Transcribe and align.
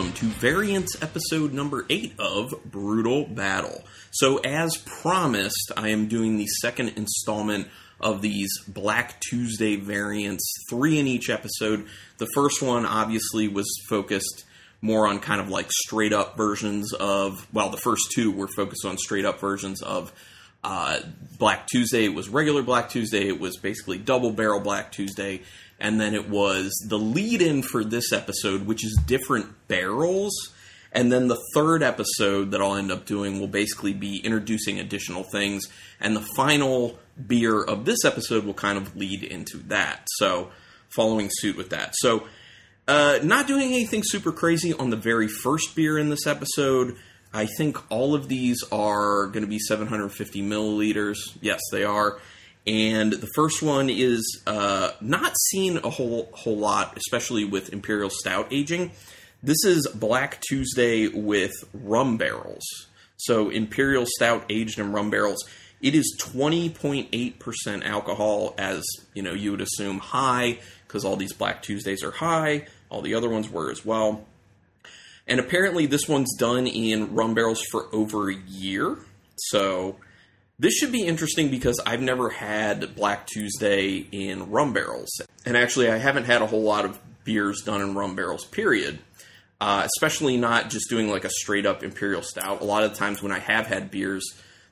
welcome 0.00 0.16
to 0.16 0.24
Variants 0.36 1.02
episode 1.02 1.52
number 1.52 1.84
8 1.90 2.14
of 2.18 2.54
Brutal 2.64 3.26
Battle. 3.26 3.84
So, 4.10 4.38
as 4.38 4.78
promised, 4.78 5.72
I 5.76 5.90
am 5.90 6.08
doing 6.08 6.38
the 6.38 6.46
second 6.62 6.94
installment 6.96 7.68
of 8.00 8.22
these 8.22 8.48
Black 8.66 9.20
Tuesday 9.20 9.76
variants, 9.76 10.50
three 10.70 10.98
in 10.98 11.06
each 11.06 11.28
episode. 11.28 11.86
The 12.16 12.28
first 12.34 12.62
one 12.62 12.86
obviously 12.86 13.46
was 13.46 13.66
focused 13.90 14.46
more 14.80 15.06
on 15.06 15.20
kind 15.20 15.38
of 15.38 15.50
like 15.50 15.70
straight 15.70 16.14
up 16.14 16.34
versions 16.34 16.94
of, 16.94 17.46
well, 17.52 17.68
the 17.68 17.76
first 17.76 18.10
two 18.14 18.30
were 18.30 18.48
focused 18.56 18.86
on 18.86 18.96
straight 18.96 19.26
up 19.26 19.38
versions 19.38 19.82
of 19.82 20.14
uh, 20.64 21.00
Black 21.38 21.66
Tuesday. 21.66 22.06
It 22.06 22.14
was 22.14 22.30
regular 22.30 22.62
Black 22.62 22.88
Tuesday, 22.88 23.28
it 23.28 23.38
was 23.38 23.58
basically 23.58 23.98
double 23.98 24.32
barrel 24.32 24.60
Black 24.60 24.92
Tuesday, 24.92 25.42
and 25.80 26.00
then 26.00 26.14
it 26.14 26.28
was 26.28 26.70
the 26.86 26.98
lead 26.98 27.40
in 27.40 27.62
for 27.62 27.82
this 27.82 28.12
episode, 28.12 28.66
which 28.66 28.84
is 28.84 29.00
different 29.06 29.66
barrels. 29.66 30.32
And 30.92 31.10
then 31.10 31.28
the 31.28 31.40
third 31.54 31.82
episode 31.82 32.50
that 32.50 32.60
I'll 32.60 32.74
end 32.74 32.90
up 32.90 33.06
doing 33.06 33.40
will 33.40 33.48
basically 33.48 33.92
be 33.92 34.18
introducing 34.18 34.78
additional 34.78 35.22
things. 35.22 35.66
And 36.00 36.14
the 36.14 36.26
final 36.36 36.98
beer 37.26 37.62
of 37.62 37.84
this 37.84 38.04
episode 38.04 38.44
will 38.44 38.54
kind 38.54 38.76
of 38.76 38.96
lead 38.96 39.22
into 39.22 39.58
that. 39.68 40.06
So, 40.16 40.50
following 40.88 41.28
suit 41.30 41.56
with 41.56 41.70
that. 41.70 41.94
So, 41.96 42.26
uh, 42.88 43.20
not 43.22 43.46
doing 43.46 43.68
anything 43.68 44.02
super 44.04 44.32
crazy 44.32 44.74
on 44.74 44.90
the 44.90 44.96
very 44.96 45.28
first 45.28 45.76
beer 45.76 45.96
in 45.96 46.10
this 46.10 46.26
episode. 46.26 46.96
I 47.32 47.46
think 47.46 47.78
all 47.90 48.16
of 48.16 48.26
these 48.26 48.64
are 48.72 49.28
going 49.28 49.44
to 49.44 49.48
be 49.48 49.60
750 49.60 50.42
milliliters. 50.42 51.18
Yes, 51.40 51.60
they 51.70 51.84
are. 51.84 52.18
And 52.66 53.12
the 53.12 53.28
first 53.34 53.62
one 53.62 53.88
is 53.88 54.42
uh, 54.46 54.92
not 55.00 55.32
seen 55.48 55.78
a 55.78 55.90
whole 55.90 56.28
whole 56.32 56.58
lot, 56.58 56.96
especially 56.96 57.44
with 57.44 57.72
Imperial 57.72 58.10
Stout 58.10 58.48
aging. 58.50 58.92
This 59.42 59.64
is 59.64 59.88
Black 59.94 60.40
Tuesday 60.42 61.08
with 61.08 61.52
rum 61.72 62.18
barrels. 62.18 62.64
So 63.16 63.48
Imperial 63.48 64.04
Stout 64.06 64.44
aged 64.50 64.78
in 64.78 64.92
rum 64.92 65.10
barrels. 65.10 65.42
It 65.80 65.94
is 65.94 66.14
20.8% 66.20 67.84
alcohol, 67.86 68.54
as 68.58 68.82
you 69.14 69.22
know 69.22 69.32
you 69.32 69.52
would 69.52 69.62
assume 69.62 69.98
high, 69.98 70.58
because 70.86 71.06
all 71.06 71.16
these 71.16 71.32
Black 71.32 71.62
Tuesdays 71.62 72.04
are 72.04 72.10
high. 72.10 72.66
All 72.90 73.00
the 73.00 73.14
other 73.14 73.30
ones 73.30 73.48
were 73.48 73.70
as 73.70 73.84
well. 73.84 74.26
And 75.26 75.40
apparently, 75.40 75.86
this 75.86 76.06
one's 76.06 76.36
done 76.36 76.66
in 76.66 77.14
rum 77.14 77.34
barrels 77.34 77.62
for 77.70 77.86
over 77.94 78.30
a 78.30 78.34
year. 78.34 78.98
So 79.36 79.96
this 80.60 80.74
should 80.74 80.92
be 80.92 81.06
interesting 81.06 81.50
because 81.50 81.80
I've 81.86 82.02
never 82.02 82.28
had 82.28 82.94
Black 82.94 83.26
Tuesday 83.26 84.06
in 84.12 84.50
rum 84.50 84.74
barrels. 84.74 85.08
And 85.46 85.56
actually, 85.56 85.90
I 85.90 85.96
haven't 85.96 86.24
had 86.24 86.42
a 86.42 86.46
whole 86.46 86.62
lot 86.62 86.84
of 86.84 86.98
beers 87.24 87.62
done 87.62 87.80
in 87.80 87.94
rum 87.94 88.14
barrels, 88.14 88.44
period. 88.44 88.98
Uh, 89.58 89.86
especially 89.86 90.36
not 90.36 90.68
just 90.70 90.88
doing 90.90 91.08
like 91.08 91.24
a 91.24 91.30
straight 91.30 91.64
up 91.64 91.82
imperial 91.82 92.22
stout. 92.22 92.60
A 92.60 92.64
lot 92.64 92.82
of 92.82 92.92
times 92.94 93.22
when 93.22 93.32
I 93.32 93.38
have 93.38 93.66
had 93.66 93.90
beers 93.90 94.24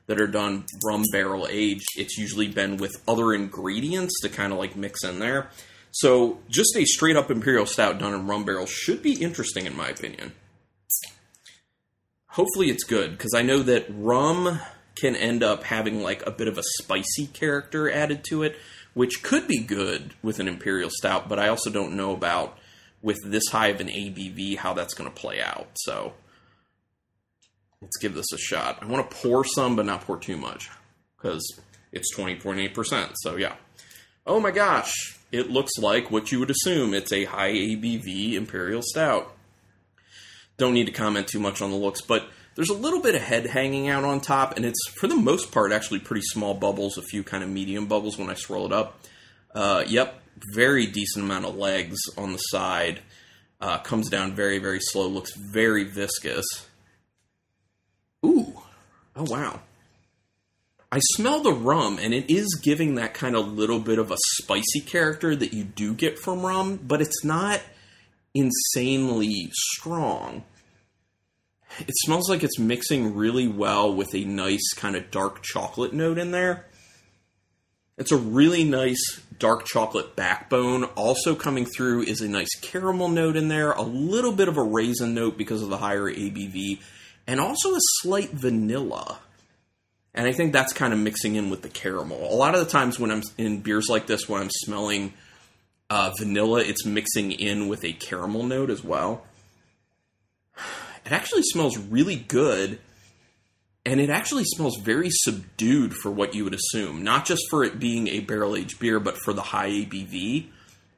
that 0.06 0.20
are 0.20 0.26
done 0.26 0.66
rum 0.84 1.04
barrel 1.10 1.46
aged, 1.50 1.88
it's 1.96 2.18
usually 2.18 2.48
been 2.48 2.76
with 2.76 3.02
other 3.08 3.32
ingredients 3.32 4.14
to 4.22 4.28
kind 4.28 4.52
of 4.52 4.58
like 4.58 4.76
mix 4.76 5.04
in 5.04 5.18
there. 5.18 5.50
So 5.90 6.38
just 6.50 6.76
a 6.76 6.84
straight 6.84 7.16
up 7.16 7.30
imperial 7.30 7.66
stout 7.66 7.98
done 7.98 8.12
in 8.14 8.26
rum 8.26 8.44
barrels 8.44 8.70
should 8.70 9.02
be 9.02 9.14
interesting 9.14 9.64
in 9.64 9.76
my 9.76 9.88
opinion. 9.88 10.32
Hopefully 12.28 12.68
it's 12.68 12.84
good 12.84 13.12
because 13.12 13.34
I 13.34 13.42
know 13.42 13.62
that 13.62 13.86
rum 13.90 14.58
can 15.00 15.16
end 15.16 15.42
up 15.42 15.64
having 15.64 16.02
like 16.02 16.26
a 16.26 16.30
bit 16.30 16.48
of 16.48 16.58
a 16.58 16.62
spicy 16.78 17.26
character 17.26 17.90
added 17.90 18.24
to 18.28 18.42
it, 18.42 18.56
which 18.94 19.22
could 19.22 19.46
be 19.46 19.58
good 19.58 20.14
with 20.22 20.38
an 20.38 20.48
imperial 20.48 20.90
stout, 20.90 21.28
but 21.28 21.38
I 21.38 21.48
also 21.48 21.70
don't 21.70 21.96
know 21.96 22.12
about 22.12 22.58
with 23.02 23.18
this 23.24 23.48
high 23.50 23.68
of 23.68 23.80
an 23.80 23.88
ABV 23.88 24.56
how 24.56 24.74
that's 24.74 24.94
going 24.94 25.08
to 25.08 25.14
play 25.14 25.40
out. 25.40 25.68
So 25.74 26.14
let's 27.80 27.98
give 27.98 28.14
this 28.14 28.32
a 28.32 28.38
shot. 28.38 28.78
I 28.82 28.86
want 28.86 29.08
to 29.08 29.16
pour 29.16 29.44
some, 29.44 29.76
but 29.76 29.86
not 29.86 30.02
pour 30.02 30.18
too 30.18 30.36
much 30.36 30.68
because 31.16 31.44
it's 31.92 32.14
20.8%. 32.14 33.12
So 33.16 33.36
yeah. 33.36 33.54
Oh 34.26 34.40
my 34.40 34.50
gosh, 34.50 34.92
it 35.32 35.50
looks 35.50 35.72
like 35.78 36.10
what 36.10 36.30
you 36.32 36.38
would 36.40 36.50
assume. 36.50 36.92
It's 36.92 37.12
a 37.12 37.24
high 37.24 37.52
ABV 37.52 38.34
imperial 38.34 38.82
stout. 38.82 39.34
Don't 40.58 40.74
need 40.74 40.86
to 40.86 40.92
comment 40.92 41.28
too 41.28 41.38
much 41.38 41.62
on 41.62 41.70
the 41.70 41.76
looks, 41.76 42.00
but 42.00 42.28
there's 42.58 42.70
a 42.70 42.74
little 42.74 43.00
bit 43.00 43.14
of 43.14 43.22
head 43.22 43.46
hanging 43.46 43.88
out 43.88 44.02
on 44.02 44.20
top, 44.20 44.56
and 44.56 44.64
it's 44.64 44.88
for 44.96 45.06
the 45.06 45.14
most 45.14 45.52
part 45.52 45.70
actually 45.70 46.00
pretty 46.00 46.22
small 46.22 46.54
bubbles, 46.54 46.98
a 46.98 47.02
few 47.02 47.22
kind 47.22 47.44
of 47.44 47.48
medium 47.48 47.86
bubbles 47.86 48.18
when 48.18 48.28
I 48.28 48.34
swirl 48.34 48.66
it 48.66 48.72
up. 48.72 48.98
Uh, 49.54 49.84
yep, 49.86 50.20
very 50.56 50.84
decent 50.86 51.24
amount 51.24 51.44
of 51.44 51.54
legs 51.54 51.96
on 52.16 52.32
the 52.32 52.38
side. 52.38 52.98
Uh, 53.60 53.78
comes 53.78 54.10
down 54.10 54.34
very, 54.34 54.58
very 54.58 54.80
slow. 54.80 55.06
Looks 55.06 55.36
very 55.36 55.84
viscous. 55.84 56.44
Ooh, 58.26 58.60
oh 59.14 59.26
wow. 59.28 59.60
I 60.90 60.98
smell 61.14 61.40
the 61.40 61.52
rum, 61.52 62.00
and 62.02 62.12
it 62.12 62.28
is 62.28 62.58
giving 62.60 62.96
that 62.96 63.14
kind 63.14 63.36
of 63.36 63.52
little 63.52 63.78
bit 63.78 64.00
of 64.00 64.10
a 64.10 64.16
spicy 64.34 64.80
character 64.80 65.36
that 65.36 65.52
you 65.52 65.62
do 65.62 65.94
get 65.94 66.18
from 66.18 66.44
rum, 66.44 66.80
but 66.84 67.00
it's 67.00 67.24
not 67.24 67.60
insanely 68.34 69.52
strong. 69.52 70.42
It 71.80 71.94
smells 71.96 72.28
like 72.28 72.42
it's 72.42 72.58
mixing 72.58 73.14
really 73.14 73.46
well 73.46 73.94
with 73.94 74.14
a 74.14 74.24
nice 74.24 74.72
kind 74.74 74.96
of 74.96 75.10
dark 75.10 75.42
chocolate 75.42 75.92
note 75.92 76.18
in 76.18 76.30
there. 76.30 76.66
It's 77.96 78.12
a 78.12 78.16
really 78.16 78.64
nice 78.64 79.20
dark 79.38 79.64
chocolate 79.64 80.16
backbone. 80.16 80.84
Also 80.84 81.34
coming 81.34 81.66
through 81.66 82.02
is 82.02 82.20
a 82.20 82.28
nice 82.28 82.54
caramel 82.60 83.08
note 83.08 83.36
in 83.36 83.48
there, 83.48 83.72
a 83.72 83.82
little 83.82 84.32
bit 84.32 84.48
of 84.48 84.56
a 84.56 84.62
raisin 84.62 85.14
note 85.14 85.36
because 85.36 85.62
of 85.62 85.68
the 85.68 85.78
higher 85.78 86.04
ABV, 86.04 86.80
and 87.26 87.40
also 87.40 87.74
a 87.74 87.80
slight 88.00 88.30
vanilla. 88.30 89.18
And 90.14 90.26
I 90.26 90.32
think 90.32 90.52
that's 90.52 90.72
kind 90.72 90.92
of 90.92 90.98
mixing 90.98 91.36
in 91.36 91.50
with 91.50 91.62
the 91.62 91.68
caramel. 91.68 92.32
A 92.32 92.34
lot 92.34 92.54
of 92.54 92.64
the 92.64 92.70
times 92.70 92.98
when 92.98 93.10
I'm 93.10 93.22
in 93.36 93.60
beers 93.60 93.88
like 93.88 94.06
this, 94.06 94.28
when 94.28 94.42
I'm 94.42 94.50
smelling 94.50 95.12
uh, 95.90 96.12
vanilla, 96.18 96.60
it's 96.60 96.84
mixing 96.84 97.32
in 97.32 97.68
with 97.68 97.84
a 97.84 97.92
caramel 97.92 98.44
note 98.44 98.70
as 98.70 98.82
well. 98.82 99.24
It 101.08 101.12
actually 101.12 101.42
smells 101.44 101.78
really 101.78 102.16
good, 102.16 102.80
and 103.86 103.98
it 103.98 104.10
actually 104.10 104.44
smells 104.44 104.76
very 104.76 105.08
subdued 105.10 105.94
for 105.94 106.10
what 106.10 106.34
you 106.34 106.44
would 106.44 106.52
assume. 106.52 107.02
Not 107.02 107.24
just 107.24 107.40
for 107.48 107.64
it 107.64 107.78
being 107.78 108.08
a 108.08 108.20
barrel 108.20 108.54
aged 108.54 108.78
beer, 108.78 109.00
but 109.00 109.16
for 109.24 109.32
the 109.32 109.40
high 109.40 109.70
ABV. 109.70 110.48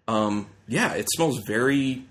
Um, 0.08 0.48
yeah, 0.66 0.94
it 0.94 1.06
smells 1.14 1.38
very 1.46 2.06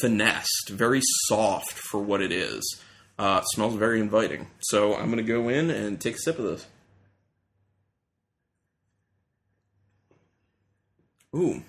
finessed, 0.00 0.70
very 0.70 1.00
soft 1.28 1.70
for 1.70 2.02
what 2.02 2.22
it 2.22 2.32
is. 2.32 2.80
Uh, 3.20 3.38
it 3.40 3.48
smells 3.54 3.76
very 3.76 4.00
inviting. 4.00 4.48
So 4.58 4.96
I'm 4.96 5.06
going 5.06 5.18
to 5.18 5.22
go 5.22 5.48
in 5.48 5.70
and 5.70 6.00
take 6.00 6.16
a 6.16 6.18
sip 6.18 6.40
of 6.40 6.44
this. 6.44 6.66
Ooh 11.36 11.62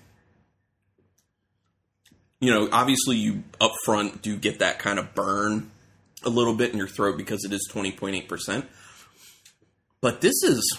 you 2.44 2.52
know, 2.52 2.68
obviously 2.70 3.16
you 3.16 3.42
up 3.60 3.72
front 3.84 4.20
do 4.20 4.36
get 4.36 4.58
that 4.58 4.78
kind 4.78 4.98
of 4.98 5.14
burn 5.14 5.70
a 6.24 6.28
little 6.28 6.54
bit 6.54 6.72
in 6.72 6.78
your 6.78 6.88
throat 6.88 7.16
because 7.16 7.44
it 7.44 7.52
is 7.52 7.68
20.8%. 7.72 8.66
But 10.00 10.20
this 10.20 10.34
is 10.42 10.78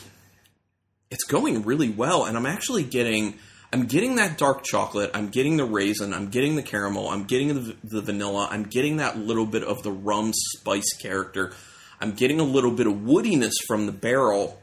it's 1.10 1.24
going 1.24 1.64
really 1.64 1.90
well 1.90 2.26
and 2.26 2.38
I'm 2.38 2.46
actually 2.46 2.84
getting 2.84 3.40
I'm 3.74 3.88
getting 3.88 4.16
that 4.16 4.38
dark 4.38 4.64
chocolate, 4.64 5.12
I'm 5.14 5.30
getting 5.30 5.58
the 5.58 5.66
raisin, 5.66 6.14
I'm 6.14 6.30
getting 6.30 6.56
the 6.56 6.62
caramel, 6.62 7.10
I'm 7.10 7.26
getting 7.26 7.54
the, 7.56 7.76
the 7.84 8.02
vanilla, 8.02 8.48
I'm 8.50 8.64
getting 8.64 8.98
that 8.98 9.18
little 9.18 9.46
bit 9.46 9.64
of 9.64 9.82
the 9.82 9.92
rum 9.92 10.32
spice 10.34 10.94
character. 11.00 11.52
I'm 12.00 12.12
getting 12.12 12.40
a 12.40 12.44
little 12.44 12.72
bit 12.72 12.88
of 12.88 12.94
woodiness 12.94 13.54
from 13.68 13.86
the 13.86 13.92
barrel 13.92 14.62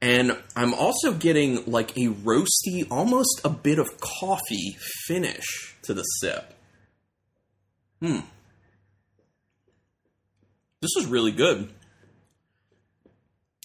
and 0.00 0.36
I'm 0.54 0.74
also 0.74 1.12
getting 1.12 1.64
like 1.66 1.90
a 1.96 2.08
roasty, 2.08 2.86
almost 2.90 3.40
a 3.44 3.48
bit 3.48 3.78
of 3.78 3.88
coffee 4.00 4.76
finish 5.06 5.76
to 5.82 5.94
the 5.94 6.02
sip. 6.02 6.54
Hmm. 8.00 8.20
This 10.80 10.90
is 10.96 11.06
really 11.06 11.32
good. 11.32 11.68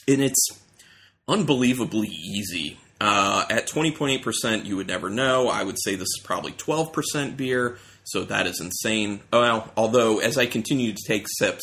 And 0.07 0.21
it's 0.21 0.47
unbelievably 1.27 2.07
easy. 2.07 2.79
Uh, 2.99 3.45
at 3.49 3.67
20.8%, 3.67 4.65
you 4.65 4.75
would 4.77 4.87
never 4.87 5.09
know. 5.09 5.49
I 5.49 5.63
would 5.63 5.77
say 5.83 5.95
this 5.95 6.07
is 6.07 6.21
probably 6.23 6.53
12% 6.53 7.37
beer, 7.37 7.77
so 8.03 8.23
that 8.23 8.47
is 8.47 8.59
insane. 8.59 9.21
Well, 9.31 9.71
although 9.77 10.19
as 10.19 10.37
I 10.37 10.45
continue 10.45 10.93
to 10.93 11.03
take 11.07 11.27
sips, 11.37 11.61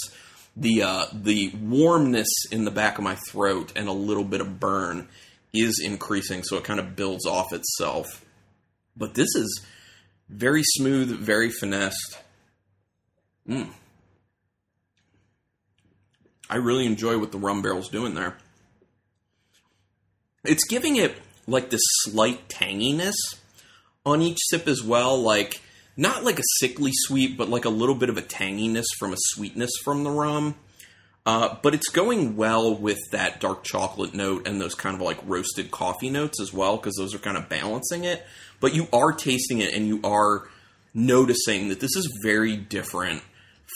the 0.61 0.83
uh, 0.83 1.07
the 1.13 1.53
warmness 1.61 2.29
in 2.53 2.65
the 2.65 2.71
back 2.71 2.99
of 2.99 3.05
my 3.05 3.17
throat 3.31 3.73
and 3.75 3.89
a 3.89 3.93
little 3.93 4.25
bit 4.25 4.43
of 4.43 4.61
burn 4.61 5.09
is 5.53 5.81
increasing, 5.83 6.45
so 6.45 6.59
it 6.59 6.65
kind 6.65 6.79
of 6.79 6.95
builds 6.95 7.27
off 7.27 7.53
itself. 7.53 8.25
But 8.97 9.15
this 9.15 9.35
is 9.35 9.65
very 10.29 10.63
smooth, 10.63 11.11
very 11.11 11.51
finessed. 11.51 12.19
Mm. 13.49 13.71
I 16.49 16.57
really 16.57 16.85
enjoy 16.85 17.19
what 17.19 17.33
the 17.33 17.39
rum 17.39 17.63
barrel's 17.63 17.89
doing 17.89 18.15
there. 18.15 18.37
It's 20.45 20.67
giving 20.69 20.97
it 20.97 21.17
like 21.47 21.71
this 21.71 21.83
slight 22.03 22.49
tanginess 22.49 23.15
on 24.05 24.21
each 24.21 24.39
sip 24.49 24.69
as 24.69 24.83
well, 24.83 25.21
like 25.21 25.61
not 26.01 26.25
like 26.25 26.39
a 26.39 26.45
sickly 26.59 26.93
sweet, 26.95 27.37
but 27.37 27.51
like 27.51 27.67
a 27.67 27.71
little 27.71 27.95
bit 27.95 28.09
of 28.09 28.17
a 28.17 28.23
tanginess 28.23 28.87
from 28.99 29.13
a 29.13 29.19
sweetness 29.19 29.73
from 29.85 30.03
the 30.03 30.11
rum. 30.11 30.55
Uh, 31.27 31.57
but 31.63 31.75
it's 31.75 31.91
going 31.91 32.37
well 32.37 32.75
with 32.75 32.99
that 33.13 33.39
dark 33.39 33.63
chocolate 33.63 34.15
note 34.15 34.49
and 34.49 34.59
those 34.59 34.75
kind 34.75 34.97
of 34.97 35.03
like 35.03 35.19
roasted 35.27 35.71
coffee 35.71 36.09
notes 36.09 36.41
as 36.41 36.55
well, 36.55 36.79
because 36.79 36.97
those 36.97 37.15
are 37.15 37.19
kind 37.19 37.37
of 37.37 37.51
balancing 37.51 38.05
it. 38.05 38.25
But 38.61 38.75
you 38.75 38.89
are 38.95 39.13
tasting 39.13 39.61
it 39.61 39.75
and 39.75 39.87
you 39.87 40.01
are 40.03 40.49
noticing 40.95 41.69
that 41.69 41.81
this 41.81 41.95
is 41.95 42.21
very 42.25 42.57
different 42.57 43.23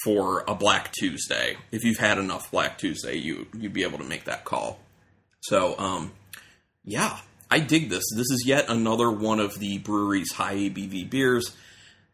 for 0.03 0.45
a 0.49 0.55
Black 0.55 0.93
Tuesday. 0.93 1.59
If 1.73 1.85
you've 1.85 1.99
had 1.99 2.17
enough 2.17 2.51
Black 2.51 2.79
Tuesday, 2.79 3.17
you 3.17 3.47
you'd 3.53 3.75
be 3.75 3.83
able 3.83 3.99
to 3.99 4.05
make 4.05 4.25
that 4.25 4.47
call. 4.47 4.79
So, 5.43 5.79
um, 5.79 6.13
yeah, 6.87 7.19
I 7.51 7.61
dig 7.61 7.91
this. 7.91 8.05
This 8.17 8.31
is 8.31 8.45
yet 8.47 8.71
another 8.71 9.11
one 9.11 9.41
of 9.41 9.59
the 9.59 9.77
brewery's 9.77 10.33
high 10.33 10.57
ABV 10.57 11.11
beers 11.11 11.55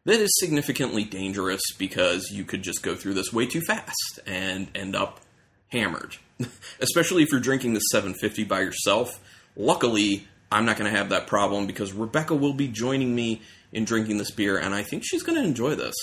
that 0.04 0.20
is 0.20 0.30
significantly 0.38 1.04
dangerous 1.04 1.62
because 1.78 2.30
you 2.30 2.44
could 2.44 2.62
just 2.62 2.82
go 2.82 2.94
through 2.94 3.14
this 3.14 3.32
way 3.32 3.46
too 3.46 3.60
fast 3.60 4.20
and 4.26 4.68
end 4.74 4.96
up 4.96 5.20
hammered. 5.68 6.16
Especially 6.80 7.22
if 7.22 7.30
you're 7.30 7.40
drinking 7.40 7.74
the 7.74 7.80
750 7.80 8.44
by 8.44 8.60
yourself. 8.60 9.20
Luckily, 9.56 10.26
I'm 10.50 10.64
not 10.64 10.76
going 10.76 10.90
to 10.90 10.96
have 10.96 11.10
that 11.10 11.26
problem 11.26 11.66
because 11.66 11.92
Rebecca 11.92 12.34
will 12.34 12.54
be 12.54 12.68
joining 12.68 13.14
me 13.14 13.42
in 13.72 13.84
drinking 13.84 14.18
this 14.18 14.30
beer, 14.30 14.58
and 14.58 14.74
I 14.74 14.82
think 14.82 15.04
she's 15.04 15.22
going 15.22 15.40
to 15.40 15.44
enjoy 15.44 15.74
this. 15.74 15.94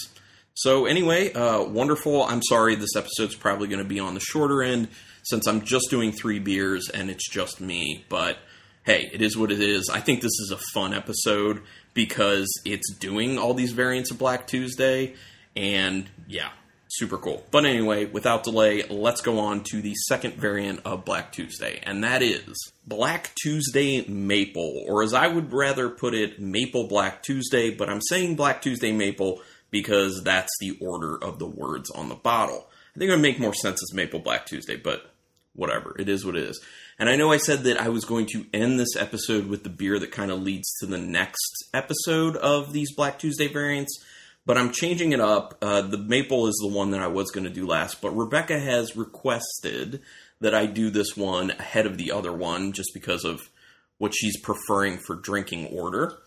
So, 0.54 0.86
anyway, 0.86 1.34
uh, 1.34 1.64
wonderful. 1.64 2.24
I'm 2.24 2.42
sorry 2.42 2.76
this 2.76 2.96
episode's 2.96 3.36
probably 3.36 3.68
going 3.68 3.84
to 3.84 3.88
be 3.88 4.00
on 4.00 4.14
the 4.14 4.20
shorter 4.20 4.64
end 4.64 4.88
since 5.24 5.46
I'm 5.48 5.62
just 5.62 5.90
doing 5.90 6.12
three 6.12 6.40
beers 6.40 6.90
and 6.90 7.10
it's 7.10 7.30
just 7.30 7.60
me, 7.60 8.06
but 8.10 8.38
hey, 8.88 9.10
it 9.12 9.22
is 9.22 9.38
what 9.38 9.51
it 9.51 9.60
is. 9.60 9.89
I 9.94 10.00
think 10.00 10.22
this 10.22 10.39
is 10.39 10.50
a 10.50 10.57
fun 10.74 10.94
episode 10.94 11.62
because 11.94 12.48
it's 12.63 12.89
doing 12.94 13.38
all 13.38 13.54
these 13.54 13.74
variants 13.74 14.12
of 14.12 14.18
Black 14.18 14.48
Tuesday, 14.48 15.13
and 15.57 16.10
yeah, 16.25 16.51
super 16.88 17.18
cool. 17.18 17.44
But 17.51 17.66
anyway, 17.66 18.06
without 18.06 18.45
delay, 18.45 18.84
let's 18.84 19.19
go 19.19 19.39
on 19.39 19.66
to 19.72 19.81
the 19.81 19.94
second 19.94 20.36
variant 20.36 20.80
of 20.86 21.04
Black 21.04 21.34
Tuesday, 21.34 21.81
and 21.84 22.01
that 22.06 22.24
is 22.24 22.56
Black 22.88 23.31
Tuesday 23.44 24.07
Maple, 24.07 24.86
or 24.88 25.04
as 25.04 25.13
I 25.13 25.28
would 25.28 25.51
rather 25.51 25.89
put 25.89 26.13
it, 26.13 26.39
Maple 26.39 26.88
Black 26.88 27.24
Tuesday, 27.24 27.75
but 27.75 27.89
I'm 27.89 28.01
saying 28.01 28.38
Black 28.38 28.62
Tuesday 28.62 28.94
Maple 28.94 29.42
because 29.69 30.22
that's 30.24 30.54
the 30.62 30.78
order 30.80 31.22
of 31.22 31.39
the 31.39 31.48
words 31.48 31.92
on 31.92 32.07
the 32.07 32.16
bottle. 32.16 32.69
I 32.95 33.00
think 33.00 33.10
it 33.10 33.16
would 33.16 33.22
make 33.22 33.38
more 33.38 33.54
sense 33.54 33.84
as 33.84 33.94
Maple 33.94 34.22
Black 34.22 34.45
Tuesday, 34.45 34.78
but 34.78 35.12
whatever. 35.57 35.95
It 36.00 36.07
is 36.07 36.25
what 36.25 36.38
it 36.38 36.44
is. 36.44 36.63
And 37.00 37.09
I 37.09 37.15
know 37.15 37.31
I 37.31 37.38
said 37.38 37.63
that 37.63 37.81
I 37.81 37.89
was 37.89 38.06
going 38.06 38.27
to 38.27 38.45
end 38.54 38.80
this 38.80 38.95
episode 38.95 39.48
with 39.48 39.63
the 39.63 39.69
beer 39.69 40.00
that 40.00 40.12
kind 40.12 40.31
of 40.31 40.42
leads 40.42 40.71
to 40.80 40.86
the 40.86 40.98
next 40.98 41.65
episode 41.74 42.38
of 42.38 42.71
these 42.74 42.95
Black 42.95 43.19
Tuesday 43.19 43.48
variants, 43.48 44.04
but 44.45 44.57
I'm 44.57 44.71
changing 44.71 45.12
it 45.12 45.19
up. 45.19 45.57
Uh, 45.62 45.81
the 45.81 45.98
maple 45.98 46.48
is 46.48 46.57
the 46.62 46.74
one 46.74 46.92
that 46.92 47.01
I 47.01 47.07
was 47.07 47.31
going 47.31 47.44
to 47.44 47.50
do 47.50 47.68
last, 47.68 48.01
but 48.01 48.12
Rebecca 48.12 48.59
has 48.59 48.95
requested 48.95 50.01
that 50.39 50.54
I 50.54 50.68
do 50.68 50.89
this 50.89 51.18
one 51.18 51.51
ahead 51.51 51.86
of 51.86 51.98
the 51.98 52.12
other 52.12 52.31
one 52.31 52.71
just 52.71 52.92
because 52.94 53.25
of 53.25 53.50
what 53.98 54.13
she's 54.15 54.39
preferring 54.39 55.00
for 55.00 55.15
drinking 55.15 55.68
order. 55.68 56.18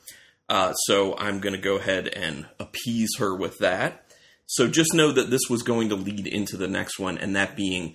Uh, 0.48 0.72
so 0.72 1.16
I'm 1.16 1.38
going 1.38 1.54
to 1.54 1.60
go 1.60 1.76
ahead 1.76 2.08
and 2.08 2.46
appease 2.58 3.10
her 3.18 3.34
with 3.34 3.58
that. 3.58 4.04
So 4.46 4.66
just 4.66 4.92
know 4.94 5.12
that 5.12 5.30
this 5.30 5.48
was 5.48 5.62
going 5.62 5.90
to 5.90 5.94
lead 5.94 6.26
into 6.26 6.56
the 6.56 6.66
next 6.66 6.98
one, 6.98 7.18
and 7.18 7.36
that 7.36 7.56
being 7.56 7.94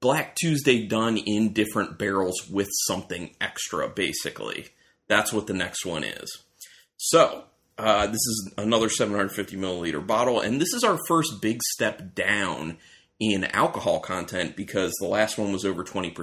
Black 0.00 0.34
Tuesday 0.34 0.86
done 0.86 1.18
in 1.18 1.52
different 1.52 1.98
barrels 1.98 2.48
with 2.48 2.68
something 2.86 3.34
extra, 3.40 3.88
basically. 3.88 4.68
That's 5.08 5.32
what 5.32 5.46
the 5.46 5.52
next 5.52 5.84
one 5.84 6.04
is. 6.04 6.42
So, 6.96 7.44
uh, 7.76 8.06
this 8.06 8.14
is 8.14 8.52
another 8.56 8.88
750 8.88 9.56
milliliter 9.56 10.06
bottle, 10.06 10.40
and 10.40 10.60
this 10.60 10.72
is 10.72 10.84
our 10.84 10.98
first 11.06 11.42
big 11.42 11.62
step 11.62 12.14
down 12.14 12.78
in 13.18 13.44
alcohol 13.44 14.00
content 14.00 14.56
because 14.56 14.92
the 15.00 15.06
last 15.06 15.36
one 15.36 15.52
was 15.52 15.64
over 15.64 15.84
20%. 15.84 16.14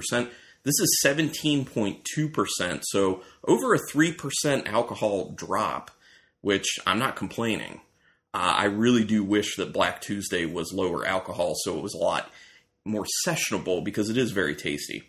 This 0.64 0.80
is 0.80 1.00
17.2%, 1.04 2.82
so 2.84 3.22
over 3.46 3.74
a 3.74 3.78
3% 3.92 4.66
alcohol 4.68 5.30
drop, 5.30 5.92
which 6.40 6.66
I'm 6.84 6.98
not 6.98 7.14
complaining. 7.16 7.80
Uh, 8.34 8.54
I 8.58 8.64
really 8.64 9.04
do 9.04 9.22
wish 9.22 9.56
that 9.56 9.72
Black 9.72 10.00
Tuesday 10.00 10.46
was 10.46 10.72
lower 10.72 11.06
alcohol, 11.06 11.54
so 11.62 11.78
it 11.78 11.82
was 11.82 11.94
a 11.94 11.98
lot 11.98 12.30
more 12.88 13.06
sessionable 13.26 13.84
because 13.84 14.10
it 14.10 14.16
is 14.16 14.32
very 14.32 14.54
tasty. 14.54 15.04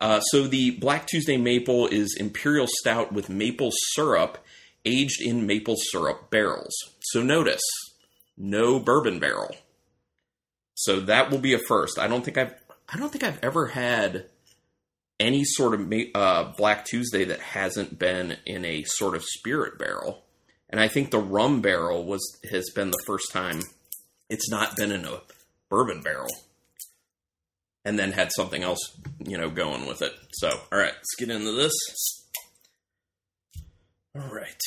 Uh, 0.00 0.20
so 0.20 0.46
the 0.46 0.70
Black 0.72 1.06
Tuesday 1.06 1.36
Maple 1.36 1.86
is 1.86 2.16
imperial 2.18 2.66
stout 2.66 3.12
with 3.12 3.28
maple 3.28 3.70
syrup 3.92 4.38
aged 4.86 5.20
in 5.20 5.46
maple 5.46 5.76
syrup 5.76 6.30
barrels. 6.30 6.74
So 7.02 7.22
notice, 7.22 7.62
no 8.36 8.80
bourbon 8.80 9.18
barrel. 9.18 9.54
So 10.74 11.00
that 11.00 11.30
will 11.30 11.38
be 11.38 11.52
a 11.52 11.58
first. 11.58 11.98
I 11.98 12.08
don't 12.08 12.24
think 12.24 12.38
I've 12.38 12.54
I 12.88 12.96
don't 12.96 13.12
think 13.12 13.22
I've 13.22 13.42
ever 13.44 13.66
had 13.66 14.26
any 15.20 15.44
sort 15.44 15.74
of 15.78 15.92
uh, 16.14 16.44
Black 16.56 16.86
Tuesday 16.86 17.24
that 17.24 17.40
hasn't 17.40 17.98
been 17.98 18.38
in 18.46 18.64
a 18.64 18.84
sort 18.84 19.14
of 19.14 19.22
spirit 19.22 19.78
barrel. 19.78 20.24
And 20.70 20.80
I 20.80 20.88
think 20.88 21.10
the 21.10 21.18
rum 21.18 21.60
barrel 21.60 22.04
was 22.04 22.38
has 22.50 22.70
been 22.74 22.90
the 22.90 23.02
first 23.06 23.30
time 23.32 23.60
it's 24.30 24.50
not 24.50 24.76
been 24.76 24.90
in 24.90 25.04
a 25.04 25.20
bourbon 25.68 26.00
barrel 26.00 26.30
and 27.84 27.98
then 27.98 28.12
had 28.12 28.30
something 28.32 28.62
else, 28.62 28.80
you 29.18 29.38
know, 29.38 29.50
going 29.50 29.86
with 29.86 30.02
it. 30.02 30.12
So, 30.32 30.48
all 30.48 30.78
right, 30.78 30.92
let's 30.92 31.14
get 31.18 31.30
into 31.30 31.52
this. 31.52 31.72
All 34.14 34.28
right. 34.32 34.60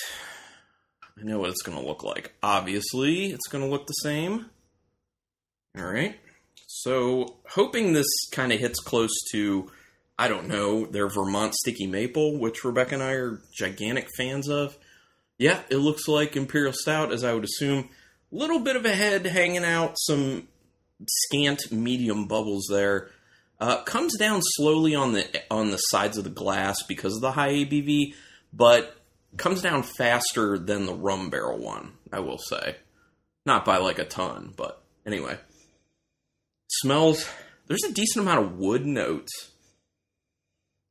I 1.19 1.23
know 1.23 1.39
what 1.39 1.49
it's 1.49 1.61
going 1.61 1.77
to 1.77 1.85
look 1.85 2.03
like. 2.03 2.33
Obviously, 2.41 3.25
it's 3.27 3.47
going 3.47 3.63
to 3.63 3.69
look 3.69 3.85
the 3.85 3.93
same. 3.93 4.49
All 5.77 5.85
right. 5.85 6.15
So, 6.67 7.37
hoping 7.49 7.93
this 7.93 8.07
kind 8.31 8.51
of 8.51 8.59
hits 8.59 8.79
close 8.79 9.11
to, 9.31 9.69
I 10.17 10.27
don't 10.27 10.47
know, 10.47 10.85
their 10.85 11.07
Vermont 11.07 11.53
Sticky 11.55 11.87
Maple, 11.87 12.39
which 12.39 12.63
Rebecca 12.63 12.95
and 12.95 13.03
I 13.03 13.11
are 13.13 13.41
gigantic 13.55 14.07
fans 14.17 14.49
of. 14.49 14.77
Yeah, 15.37 15.59
it 15.69 15.77
looks 15.77 16.07
like 16.07 16.35
Imperial 16.35 16.73
Stout, 16.73 17.11
as 17.11 17.23
I 17.23 17.33
would 17.33 17.43
assume. 17.43 17.89
Little 18.31 18.59
bit 18.59 18.75
of 18.75 18.85
a 18.85 18.95
head 18.95 19.25
hanging 19.25 19.65
out, 19.65 19.97
some 19.97 20.47
scant 21.09 21.71
medium 21.71 22.27
bubbles 22.27 22.67
there. 22.69 23.09
Uh, 23.59 23.81
comes 23.83 24.17
down 24.17 24.41
slowly 24.43 24.93
on 24.95 25.13
the 25.13 25.25
on 25.49 25.71
the 25.71 25.77
sides 25.77 26.17
of 26.17 26.23
the 26.23 26.29
glass 26.29 26.83
because 26.87 27.15
of 27.15 27.21
the 27.21 27.31
high 27.31 27.53
ABV, 27.53 28.13
but 28.51 28.97
comes 29.37 29.61
down 29.61 29.83
faster 29.83 30.57
than 30.57 30.85
the 30.85 30.93
rum 30.93 31.29
barrel 31.29 31.59
one. 31.59 31.93
I 32.11 32.19
will 32.19 32.37
say, 32.37 32.75
not 33.45 33.65
by 33.65 33.77
like 33.77 33.99
a 33.99 34.05
ton, 34.05 34.53
but 34.55 34.83
anyway. 35.05 35.37
Smells. 36.69 37.27
There's 37.67 37.83
a 37.83 37.93
decent 37.93 38.25
amount 38.25 38.45
of 38.45 38.57
wood 38.57 38.85
notes. 38.85 39.51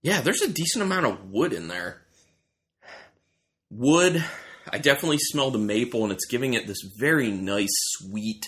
Yeah, 0.03 0.21
there's 0.21 0.43
a 0.43 0.49
decent 0.49 0.83
amount 0.83 1.07
of 1.07 1.31
wood 1.31 1.53
in 1.53 1.69
there. 1.69 2.03
Wood. 3.71 4.25
I 4.71 4.79
definitely 4.79 5.19
smell 5.19 5.51
the 5.51 5.59
maple, 5.59 6.05
and 6.05 6.13
it's 6.13 6.27
giving 6.27 6.55
it 6.55 6.67
this 6.67 6.81
very 6.99 7.31
nice, 7.31 7.69
sweet 7.99 8.47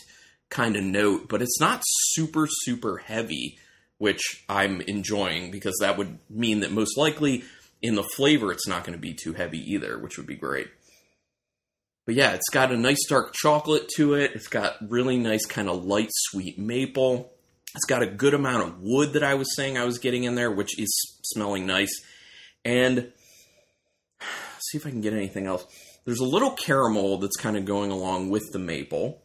kind 0.50 0.76
of 0.76 0.84
note, 0.84 1.28
but 1.28 1.42
it's 1.42 1.60
not 1.60 1.82
super, 1.84 2.46
super 2.48 2.98
heavy, 2.98 3.58
which 3.98 4.44
I'm 4.48 4.80
enjoying 4.82 5.50
because 5.50 5.76
that 5.80 5.96
would 5.98 6.18
mean 6.30 6.60
that 6.60 6.72
most 6.72 6.96
likely 6.96 7.44
in 7.82 7.94
the 7.96 8.02
flavor 8.02 8.52
it's 8.52 8.66
not 8.66 8.84
going 8.84 8.96
to 8.96 9.00
be 9.00 9.14
too 9.14 9.34
heavy 9.34 9.58
either, 9.72 9.98
which 9.98 10.16
would 10.16 10.26
be 10.26 10.36
great. 10.36 10.68
But 12.06 12.14
yeah, 12.14 12.32
it's 12.32 12.50
got 12.50 12.72
a 12.72 12.76
nice 12.76 13.06
dark 13.08 13.32
chocolate 13.34 13.88
to 13.96 14.14
it. 14.14 14.32
It's 14.34 14.48
got 14.48 14.76
really 14.88 15.16
nice 15.16 15.46
kind 15.46 15.68
of 15.68 15.84
light 15.84 16.10
sweet 16.12 16.58
maple. 16.58 17.32
It's 17.74 17.86
got 17.86 18.02
a 18.02 18.06
good 18.06 18.34
amount 18.34 18.68
of 18.68 18.80
wood 18.80 19.14
that 19.14 19.24
I 19.24 19.34
was 19.34 19.54
saying 19.56 19.78
I 19.78 19.84
was 19.84 19.98
getting 19.98 20.24
in 20.24 20.34
there, 20.34 20.50
which 20.50 20.78
is 20.78 20.90
smelling 21.24 21.66
nice. 21.66 21.90
And 22.64 23.12
see 24.70 24.78
if 24.78 24.86
I 24.86 24.90
can 24.90 25.00
get 25.00 25.14
anything 25.14 25.46
else. 25.46 25.66
There's 26.04 26.20
a 26.20 26.26
little 26.26 26.50
caramel 26.50 27.18
that's 27.18 27.36
kind 27.36 27.56
of 27.56 27.64
going 27.64 27.90
along 27.90 28.28
with 28.28 28.52
the 28.52 28.58
maple. 28.58 29.22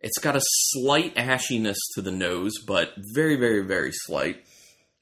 It's 0.00 0.18
got 0.18 0.36
a 0.36 0.42
slight 0.42 1.14
ashiness 1.16 1.76
to 1.94 2.02
the 2.02 2.12
nose, 2.12 2.54
but 2.64 2.94
very, 3.14 3.36
very, 3.36 3.64
very 3.64 3.90
slight. 3.92 4.44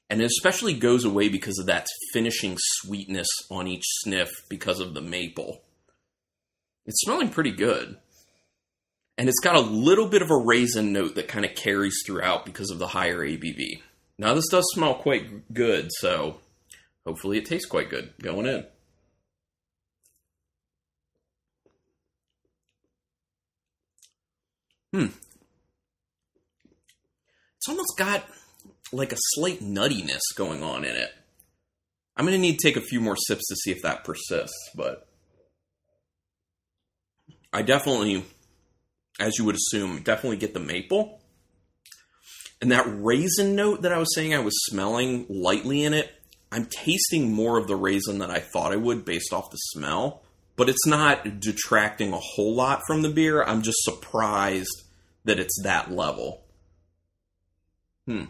And 0.09 0.21
it 0.21 0.25
especially 0.25 0.73
goes 0.73 1.05
away 1.05 1.29
because 1.29 1.59
of 1.59 1.67
that 1.67 1.87
finishing 2.13 2.55
sweetness 2.57 3.27
on 3.51 3.67
each 3.67 3.83
sniff 3.85 4.29
because 4.49 4.79
of 4.79 4.93
the 4.93 5.01
maple. 5.01 5.61
It's 6.85 7.01
smelling 7.01 7.29
pretty 7.29 7.51
good. 7.51 7.97
And 9.17 9.27
it's 9.27 9.39
got 9.39 9.55
a 9.55 9.61
little 9.61 10.07
bit 10.07 10.21
of 10.21 10.31
a 10.31 10.37
raisin 10.37 10.93
note 10.93 11.15
that 11.15 11.27
kind 11.27 11.43
of 11.45 11.55
carries 11.55 12.01
throughout 12.05 12.45
because 12.45 12.71
of 12.71 12.79
the 12.79 12.87
higher 12.87 13.19
ABV. 13.19 13.81
Now, 14.17 14.33
this 14.33 14.47
does 14.49 14.65
smell 14.73 14.95
quite 14.95 15.53
good, 15.53 15.89
so 15.99 16.37
hopefully 17.05 17.37
it 17.37 17.45
tastes 17.45 17.67
quite 17.67 17.89
good 17.89 18.13
going 18.21 18.45
in. 18.45 18.65
Hmm. 24.93 25.07
It's 27.57 27.67
almost 27.67 27.97
got 27.97 28.23
like 28.91 29.11
a 29.11 29.17
slight 29.19 29.59
nuttiness 29.61 30.21
going 30.35 30.63
on 30.63 30.85
in 30.85 30.95
it. 30.95 31.13
I'm 32.15 32.25
going 32.25 32.35
to 32.35 32.41
need 32.41 32.57
to 32.59 32.67
take 32.67 32.77
a 32.77 32.81
few 32.81 32.99
more 32.99 33.15
sips 33.15 33.47
to 33.47 33.55
see 33.55 33.71
if 33.71 33.81
that 33.83 34.03
persists, 34.03 34.71
but 34.73 35.07
I 37.53 37.61
definitely, 37.61 38.25
as 39.19 39.37
you 39.37 39.45
would 39.45 39.55
assume, 39.55 40.01
definitely 40.01 40.37
get 40.37 40.53
the 40.53 40.59
maple. 40.59 41.21
And 42.59 42.71
that 42.71 42.85
raisin 42.87 43.55
note 43.55 43.83
that 43.83 43.91
I 43.91 43.99
was 43.99 44.13
saying 44.15 44.33
I 44.33 44.39
was 44.39 44.55
smelling 44.65 45.27
lightly 45.29 45.83
in 45.83 45.93
it, 45.93 46.11
I'm 46.51 46.65
tasting 46.65 47.31
more 47.31 47.57
of 47.57 47.67
the 47.67 47.75
raisin 47.75 48.17
than 48.19 48.31
I 48.31 48.39
thought 48.39 48.71
I 48.71 48.77
would 48.77 49.05
based 49.05 49.33
off 49.33 49.51
the 49.51 49.57
smell. 49.57 50.23
But 50.57 50.67
it's 50.69 50.85
not 50.85 51.39
detracting 51.39 52.11
a 52.11 52.19
whole 52.19 52.53
lot 52.53 52.81
from 52.85 53.03
the 53.03 53.09
beer. 53.09 53.43
I'm 53.43 53.61
just 53.61 53.83
surprised 53.83 54.83
that 55.23 55.39
it's 55.39 55.61
that 55.63 55.91
level. 55.91 56.43
Hmm. 58.05 58.25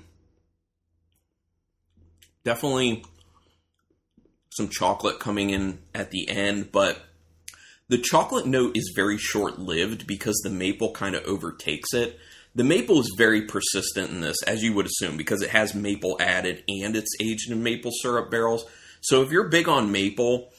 Definitely 2.43 3.03
some 4.51 4.69
chocolate 4.69 5.19
coming 5.19 5.51
in 5.51 5.79
at 5.95 6.11
the 6.11 6.27
end, 6.29 6.71
but 6.71 7.01
the 7.89 7.97
chocolate 7.97 8.45
note 8.45 8.75
is 8.75 8.91
very 8.95 9.17
short 9.17 9.59
lived 9.59 10.07
because 10.07 10.35
the 10.43 10.49
maple 10.49 10.91
kind 10.91 11.15
of 11.15 11.23
overtakes 11.25 11.93
it. 11.93 12.19
The 12.53 12.63
maple 12.63 12.99
is 12.99 13.13
very 13.17 13.43
persistent 13.43 14.09
in 14.09 14.19
this, 14.19 14.41
as 14.47 14.63
you 14.63 14.73
would 14.73 14.87
assume, 14.87 15.15
because 15.15 15.41
it 15.41 15.51
has 15.51 15.75
maple 15.75 16.17
added 16.19 16.63
and 16.67 16.95
it's 16.95 17.15
aged 17.21 17.51
in 17.51 17.63
maple 17.63 17.91
syrup 18.01 18.31
barrels. 18.31 18.65
So 19.01 19.21
if 19.21 19.31
you're 19.31 19.47
big 19.47 19.69
on 19.69 19.91
maple, 19.91 20.51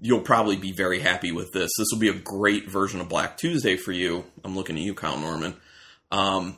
you'll 0.00 0.20
probably 0.20 0.56
be 0.56 0.72
very 0.72 1.00
happy 1.00 1.32
with 1.32 1.52
this. 1.52 1.70
This 1.76 1.88
will 1.92 1.98
be 1.98 2.08
a 2.08 2.14
great 2.14 2.68
version 2.68 3.00
of 3.00 3.08
Black 3.08 3.36
Tuesday 3.36 3.76
for 3.76 3.92
you. 3.92 4.24
I'm 4.44 4.54
looking 4.54 4.76
at 4.76 4.82
you, 4.82 4.94
Kyle 4.94 5.18
Norman. 5.18 5.56
Um, 6.10 6.56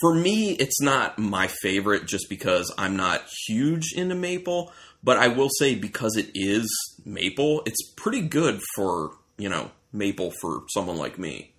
for 0.00 0.14
me, 0.14 0.52
it's 0.52 0.80
not 0.80 1.18
my 1.18 1.46
favorite 1.46 2.06
just 2.06 2.28
because 2.28 2.72
I'm 2.76 2.96
not 2.96 3.22
huge 3.46 3.92
into 3.94 4.14
maple, 4.14 4.72
but 5.02 5.16
I 5.16 5.28
will 5.28 5.48
say 5.58 5.74
because 5.74 6.16
it 6.16 6.30
is 6.34 6.68
maple, 7.04 7.62
it's 7.64 7.92
pretty 7.96 8.22
good 8.22 8.60
for, 8.74 9.12
you 9.38 9.48
know, 9.48 9.70
maple 9.92 10.32
for 10.40 10.64
someone 10.68 10.96
like 10.96 11.18
me. 11.18 11.52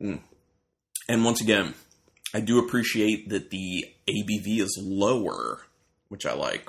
Mm. 0.00 0.20
And 1.08 1.24
once 1.24 1.40
again, 1.40 1.74
I 2.34 2.40
do 2.40 2.58
appreciate 2.58 3.30
that 3.30 3.50
the 3.50 3.84
ABV 4.08 4.60
is 4.60 4.78
lower, 4.82 5.60
which 6.08 6.26
I 6.26 6.34
like. 6.34 6.68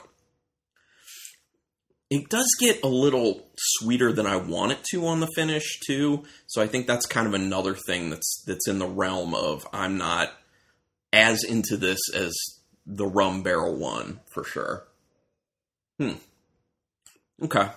It 2.10 2.30
does 2.30 2.48
get 2.60 2.84
a 2.84 2.88
little 2.88 3.48
sweeter 3.56 4.12
than 4.12 4.26
I 4.26 4.38
want 4.38 4.72
it 4.72 4.84
to 4.92 5.06
on 5.06 5.20
the 5.20 5.30
finish 5.36 5.80
too, 5.86 6.24
so 6.48 6.62
I 6.62 6.68
think 6.68 6.88
that's 6.88 7.06
kind 7.06 7.28
of 7.28 7.36
another 7.36 7.76
thing 7.76 8.10
that's 8.10 8.44
that's 8.48 8.68
in 8.68 8.80
the 8.80 8.88
realm 8.88 9.36
of 9.36 9.68
I'm 9.72 9.98
not 9.98 10.34
as 11.14 11.44
into 11.44 11.78
this 11.78 12.00
as 12.14 12.34
the 12.86 13.06
rum 13.06 13.44
barrel 13.44 13.78
one 13.78 14.20
for 14.32 14.44
sure. 14.44 14.88
Hmm. 16.00 16.14
Okay. 17.44 17.70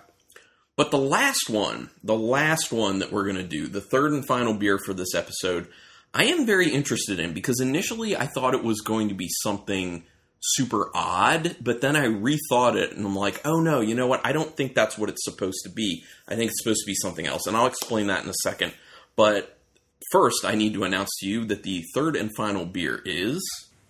But 0.77 0.91
the 0.91 0.99
last 0.99 1.51
one, 1.51 1.91
the 2.03 2.17
last 2.17 2.73
one 2.73 3.01
that 3.01 3.13
we're 3.13 3.25
going 3.25 3.37
to 3.37 3.43
do, 3.43 3.69
the 3.69 3.81
third 3.81 4.13
and 4.13 4.27
final 4.27 4.55
beer 4.55 4.79
for 4.79 4.95
this 4.95 5.15
episode, 5.15 5.69
I 6.15 6.25
am 6.25 6.47
very 6.47 6.71
interested 6.71 7.19
in 7.19 7.35
because 7.35 7.61
initially 7.61 8.17
I 8.17 8.27
thought 8.27 8.55
it 8.55 8.65
was 8.65 8.81
going 8.81 9.09
to 9.09 9.15
be 9.15 9.29
something 9.43 10.05
super 10.43 10.91
odd, 10.95 11.57
but 11.61 11.81
then 11.81 11.95
I 11.97 12.07
rethought 12.07 12.75
it 12.77 12.93
and 12.93 13.07
I'm 13.07 13.17
like, 13.17 13.41
oh 13.45 13.61
no, 13.61 13.81
you 13.81 13.95
know 13.95 14.07
what? 14.07 14.21
I 14.25 14.33
don't 14.33 14.57
think 14.57 14.75
that's 14.75 14.99
what 14.99 15.09
it's 15.09 15.25
supposed 15.25 15.61
to 15.65 15.71
be. 15.71 16.05
I 16.29 16.35
think 16.35 16.51
it's 16.51 16.63
supposed 16.63 16.83
to 16.85 16.91
be 16.91 16.95
something 16.95 17.27
else. 17.27 17.47
And 17.47 17.57
I'll 17.57 17.67
explain 17.67 18.09
that 18.09 18.25
in 18.25 18.31
a 18.31 18.35
second. 18.43 18.73
But 19.15 19.57
first, 20.11 20.45
I 20.45 20.55
need 20.55 20.75
to 20.75 20.85
announce 20.85 21.11
to 21.21 21.29
you 21.29 21.45
that 21.47 21.63
the 21.63 21.83
third 21.95 22.17
and 22.17 22.31
final 22.37 22.67
beer 22.67 23.01
is 23.05 23.41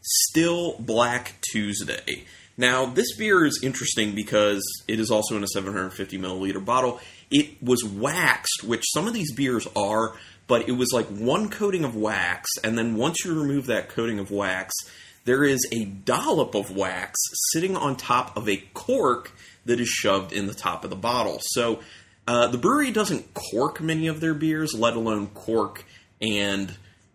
Still 0.02 0.76
Black 0.78 1.36
Tuesday. 1.52 2.24
Now, 2.58 2.84
this 2.84 3.16
beer 3.16 3.46
is 3.46 3.60
interesting 3.62 4.14
because 4.14 4.62
it 4.86 5.00
is 5.00 5.10
also 5.10 5.36
in 5.36 5.44
a 5.44 5.48
750 5.48 6.18
milliliter 6.18 6.62
bottle. 6.62 7.00
It 7.30 7.62
was 7.62 7.82
waxed, 7.82 8.62
which 8.62 8.84
some 8.92 9.08
of 9.08 9.14
these 9.14 9.32
beers 9.32 9.66
are, 9.74 10.14
but 10.48 10.68
it 10.68 10.72
was 10.72 10.92
like 10.92 11.06
one 11.06 11.48
coating 11.48 11.82
of 11.82 11.96
wax, 11.96 12.50
and 12.62 12.76
then 12.76 12.96
once 12.96 13.24
you 13.24 13.32
remove 13.32 13.66
that 13.66 13.88
coating 13.88 14.18
of 14.18 14.30
wax, 14.30 14.74
there 15.24 15.44
is 15.44 15.66
a 15.72 15.84
dollop 15.84 16.54
of 16.54 16.74
wax 16.76 17.18
sitting 17.52 17.76
on 17.76 17.96
top 17.96 18.36
of 18.36 18.48
a 18.48 18.56
cork 18.74 19.32
that 19.64 19.80
is 19.80 19.88
shoved 19.88 20.32
in 20.32 20.46
the 20.46 20.54
top 20.54 20.84
of 20.84 20.90
the 20.90 20.96
bottle. 20.96 21.38
So 21.40 21.80
uh, 22.26 22.48
the 22.48 22.58
brewery 22.58 22.90
doesn't 22.90 23.34
cork 23.34 23.80
many 23.80 24.08
of 24.08 24.20
their 24.20 24.34
beers, 24.34 24.74
let 24.74 24.94
alone 24.94 25.28
cork 25.28 25.84
and 26.20 26.74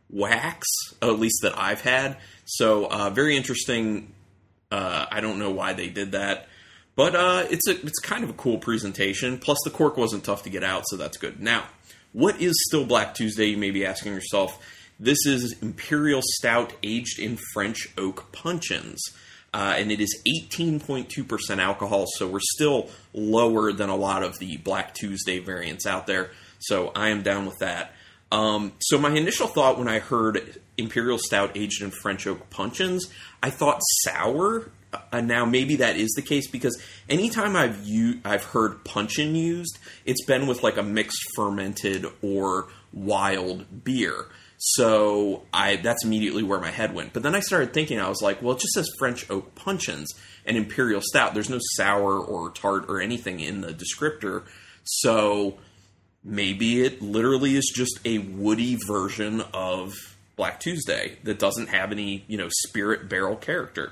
wax, 0.09 0.65
at 1.01 1.19
least 1.19 1.39
that 1.41 1.57
I've 1.57 1.81
had. 1.81 2.17
So 2.45 2.85
uh, 2.89 3.09
very 3.09 3.35
interesting. 3.35 4.13
Uh, 4.71 5.05
I 5.11 5.21
don't 5.21 5.39
know 5.39 5.51
why 5.51 5.73
they 5.73 5.89
did 5.89 6.13
that. 6.13 6.47
But 6.95 7.15
uh, 7.15 7.45
it's 7.51 7.67
a 7.67 7.79
it's 7.85 7.99
kind 7.99 8.23
of 8.23 8.31
a 8.31 8.33
cool 8.33 8.57
presentation. 8.57 9.37
Plus, 9.37 9.59
the 9.63 9.69
cork 9.69 9.97
wasn't 9.97 10.23
tough 10.23 10.43
to 10.43 10.49
get 10.49 10.63
out, 10.63 10.83
so 10.87 10.97
that's 10.97 11.17
good. 11.17 11.39
Now, 11.39 11.65
what 12.11 12.41
is 12.41 12.55
Still 12.67 12.85
Black 12.85 13.13
Tuesday? 13.13 13.45
You 13.45 13.57
may 13.57 13.69
be 13.69 13.85
asking 13.85 14.13
yourself. 14.13 14.59
This 14.99 15.25
is 15.27 15.55
Imperial 15.61 16.21
Stout 16.23 16.73
aged 16.81 17.19
in 17.19 17.37
French 17.53 17.89
oak 17.97 18.31
puncheons. 18.31 18.99
Uh, 19.53 19.75
and 19.77 19.91
it 19.91 20.01
is 20.01 20.21
18.2% 20.27 21.59
alcohol, 21.59 22.05
so 22.15 22.27
we're 22.27 22.39
still 22.41 22.89
lower 23.13 23.71
than 23.71 23.89
a 23.89 23.95
lot 23.95 24.21
of 24.21 24.37
the 24.39 24.57
Black 24.57 24.93
Tuesday 24.93 25.39
variants 25.39 25.85
out 25.85 26.05
there. 26.05 26.31
So 26.59 26.91
I 26.95 27.09
am 27.09 27.21
down 27.21 27.45
with 27.45 27.57
that. 27.59 27.93
Um, 28.31 28.73
so 28.79 28.97
my 28.97 29.11
initial 29.11 29.47
thought 29.47 29.79
when 29.79 29.87
I 29.87 29.99
heard 29.99 30.59
Imperial 30.77 31.17
Stout 31.17 31.55
aged 31.55 31.81
in 31.81 31.91
French 31.91 32.27
oak 32.27 32.49
puncheons, 32.49 33.05
I 33.41 33.49
thought 33.49 33.79
sour. 34.03 34.69
Uh, 35.11 35.21
now 35.21 35.45
maybe 35.45 35.77
that 35.77 35.95
is 35.95 36.11
the 36.15 36.21
case 36.21 36.49
because 36.49 36.81
anytime 37.09 37.55
I've 37.55 37.85
u- 37.85 38.19
I've 38.25 38.43
heard 38.43 38.83
puncheon 38.83 39.35
used, 39.35 39.77
it's 40.05 40.23
been 40.25 40.47
with 40.47 40.63
like 40.63 40.77
a 40.77 40.83
mixed 40.83 41.23
fermented 41.35 42.05
or 42.21 42.67
wild 42.93 43.83
beer. 43.83 44.25
So 44.57 45.43
I 45.53 45.75
that's 45.77 46.03
immediately 46.03 46.43
where 46.43 46.59
my 46.59 46.71
head 46.71 46.93
went. 46.93 47.13
But 47.13 47.23
then 47.23 47.35
I 47.35 47.41
started 47.41 47.73
thinking, 47.73 47.99
I 47.99 48.09
was 48.09 48.21
like, 48.21 48.41
well, 48.41 48.55
it 48.55 48.61
just 48.61 48.73
says 48.73 48.89
French 48.97 49.29
oak 49.29 49.53
puncheons 49.55 50.13
and 50.45 50.57
imperial 50.57 51.01
stout. 51.01 51.33
There's 51.33 51.49
no 51.49 51.59
sour 51.75 52.19
or 52.19 52.51
tart 52.51 52.85
or 52.87 52.99
anything 52.99 53.39
in 53.39 53.61
the 53.61 53.73
descriptor. 53.73 54.45
So 54.83 55.57
maybe 56.23 56.83
it 56.83 57.01
literally 57.01 57.55
is 57.55 57.71
just 57.75 57.99
a 58.05 58.17
woody 58.19 58.77
version 58.87 59.41
of 59.53 59.93
Black 60.35 60.59
Tuesday 60.59 61.17
that 61.23 61.39
doesn't 61.39 61.67
have 61.67 61.91
any, 61.91 62.23
you 62.27 62.37
know, 62.37 62.47
spirit 62.49 63.09
barrel 63.09 63.35
character. 63.35 63.91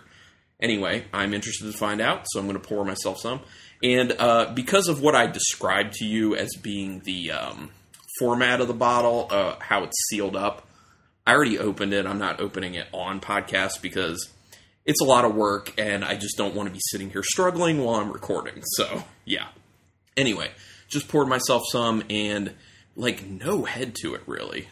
Anyway, 0.60 1.06
I'm 1.14 1.34
interested 1.34 1.70
to 1.70 1.78
find 1.78 2.00
out, 2.00 2.25
so 2.28 2.40
I'm 2.40 2.48
going 2.48 2.60
to 2.60 2.66
pour 2.66 2.86
myself 2.86 3.20
some. 3.20 3.42
And 3.84 4.14
uh, 4.14 4.52
because 4.56 4.88
of 4.88 5.02
what 5.02 5.16
I 5.16 5.28
described 5.28 5.94
to 5.96 6.06
you 6.06 6.36
as 6.36 6.50
being 6.62 7.02
the 7.02 7.32
um, 7.32 7.72
format 8.19 8.62
of 8.62 8.67
the 8.67 8.74
bottle, 8.74 9.27
uh, 9.29 9.55
how 9.60 9.84
it's 9.84 9.98
sealed 10.10 10.36
up. 10.36 10.67
I 11.27 11.34
already 11.34 11.57
opened 11.57 11.93
it. 11.93 12.05
I'm 12.05 12.19
not 12.19 12.39
opening 12.39 12.75
it 12.75 12.88
on 12.93 13.19
podcast 13.19 13.81
because 13.81 14.29
it's 14.86 15.01
a 15.01 15.05
lot 15.05 15.25
of 15.25 15.34
work 15.34 15.74
and 15.77 16.05
I 16.05 16.15
just 16.15 16.38
don't 16.38 16.53
want 16.53 16.67
to 16.67 16.74
be 16.74 16.81
sitting 16.91 17.10
here 17.10 17.24
struggling 17.24 17.84
while 17.84 17.95
I'm 17.95 18.12
recording. 18.12 18.62
So, 18.75 19.03
yeah. 19.25 19.48
Anyway, 20.15 20.51
just 20.88 21.07
poured 21.07 21.27
myself 21.27 21.63
some 21.72 22.03
and 22.10 22.53
like 22.95 23.25
no 23.25 23.63
head 23.63 23.95
to 24.01 24.13
it 24.13 24.22
really. 24.27 24.67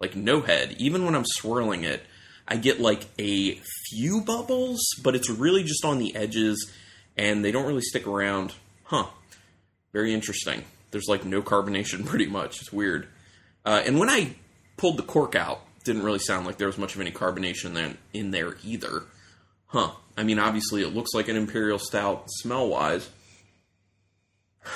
Like 0.00 0.16
no 0.16 0.40
head. 0.40 0.74
Even 0.78 1.04
when 1.04 1.14
I'm 1.14 1.24
swirling 1.24 1.84
it, 1.84 2.02
I 2.48 2.56
get 2.56 2.80
like 2.80 3.04
a 3.18 3.60
few 3.88 4.20
bubbles, 4.20 4.80
but 5.02 5.14
it's 5.14 5.30
really 5.30 5.62
just 5.62 5.84
on 5.84 5.98
the 5.98 6.14
edges 6.14 6.70
and 7.16 7.44
they 7.44 7.52
don't 7.52 7.66
really 7.66 7.80
stick 7.82 8.06
around. 8.06 8.54
Huh. 8.84 9.06
Very 9.92 10.12
interesting. 10.12 10.64
There's 10.96 11.08
like 11.08 11.26
no 11.26 11.42
carbonation 11.42 12.06
pretty 12.06 12.24
much. 12.24 12.62
It's 12.62 12.72
weird. 12.72 13.06
Uh, 13.66 13.82
and 13.84 13.98
when 13.98 14.08
I 14.08 14.34
pulled 14.78 14.96
the 14.96 15.02
cork 15.02 15.34
out, 15.34 15.60
didn't 15.84 16.04
really 16.04 16.20
sound 16.20 16.46
like 16.46 16.56
there 16.56 16.68
was 16.68 16.78
much 16.78 16.94
of 16.94 17.02
any 17.02 17.10
carbonation 17.10 17.74
then 17.74 17.98
in 18.14 18.30
there 18.30 18.56
either. 18.64 19.02
Huh. 19.66 19.90
I 20.16 20.22
mean, 20.22 20.38
obviously 20.38 20.80
it 20.80 20.94
looks 20.94 21.12
like 21.12 21.28
an 21.28 21.36
imperial 21.36 21.78
stout 21.78 22.24
smell 22.28 22.66
wise. 22.68 23.08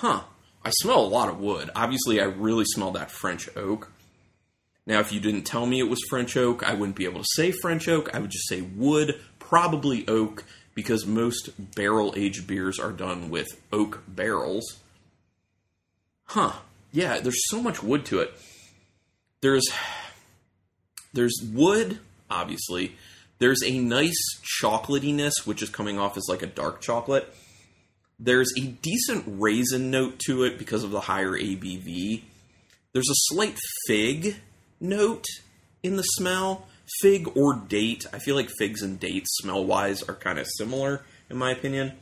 Huh. 0.00 0.22
I 0.64 0.70
smell 0.70 1.04
a 1.04 1.06
lot 1.06 1.28
of 1.28 1.38
wood. 1.40 1.70
Obviously, 1.76 2.22
I 2.22 2.24
really 2.24 2.64
smell 2.64 2.92
that 2.92 3.10
French 3.10 3.54
oak. 3.54 3.92
Now, 4.86 5.00
if 5.00 5.12
you 5.12 5.20
didn't 5.20 5.42
tell 5.42 5.66
me 5.66 5.78
it 5.78 5.90
was 5.90 6.00
French 6.08 6.38
oak, 6.38 6.66
I 6.66 6.72
wouldn't 6.72 6.96
be 6.96 7.04
able 7.04 7.20
to 7.20 7.28
say 7.34 7.52
French 7.52 7.86
oak. 7.86 8.14
I 8.14 8.18
would 8.18 8.30
just 8.30 8.48
say 8.48 8.62
wood, 8.62 9.20
probably 9.38 10.08
oak, 10.08 10.44
because 10.74 11.04
most 11.04 11.50
barrel 11.76 12.14
aged 12.16 12.46
beers 12.46 12.78
are 12.78 12.92
done 12.92 13.28
with 13.28 13.48
oak 13.70 14.02
barrels 14.08 14.79
huh, 16.30 16.52
yeah, 16.92 17.18
there's 17.20 17.42
so 17.48 17.60
much 17.60 17.82
wood 17.82 18.04
to 18.06 18.20
it. 18.20 18.32
There's 19.40 19.66
there's 21.12 21.34
wood, 21.52 21.98
obviously. 22.30 22.96
There's 23.38 23.62
a 23.64 23.78
nice 23.78 24.20
chocolatiness, 24.62 25.44
which 25.44 25.62
is 25.62 25.70
coming 25.70 25.98
off 25.98 26.16
as 26.16 26.26
like 26.28 26.42
a 26.42 26.46
dark 26.46 26.80
chocolate. 26.80 27.32
There's 28.18 28.52
a 28.56 28.66
decent 28.66 29.24
raisin 29.26 29.90
note 29.90 30.18
to 30.26 30.44
it 30.44 30.58
because 30.58 30.84
of 30.84 30.90
the 30.90 31.00
higher 31.00 31.32
ABV. 31.32 32.22
There's 32.92 33.08
a 33.08 33.34
slight 33.34 33.56
fig 33.86 34.36
note 34.78 35.24
in 35.82 35.96
the 35.96 36.02
smell. 36.02 36.66
Fig 37.00 37.36
or 37.36 37.54
date. 37.54 38.04
I 38.12 38.18
feel 38.18 38.34
like 38.34 38.50
figs 38.58 38.82
and 38.82 38.98
dates, 38.98 39.30
smell 39.40 39.64
wise, 39.64 40.02
are 40.02 40.14
kind 40.14 40.38
of 40.38 40.46
similar, 40.58 41.02
in 41.30 41.38
my 41.38 41.52
opinion. 41.52 41.92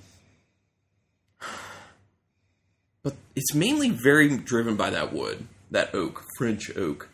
But 3.08 3.16
it's 3.34 3.54
mainly 3.54 3.88
very 3.88 4.36
driven 4.36 4.76
by 4.76 4.90
that 4.90 5.14
wood. 5.14 5.46
that 5.70 5.94
oak, 5.94 6.24
French 6.36 6.76
oak. 6.76 7.08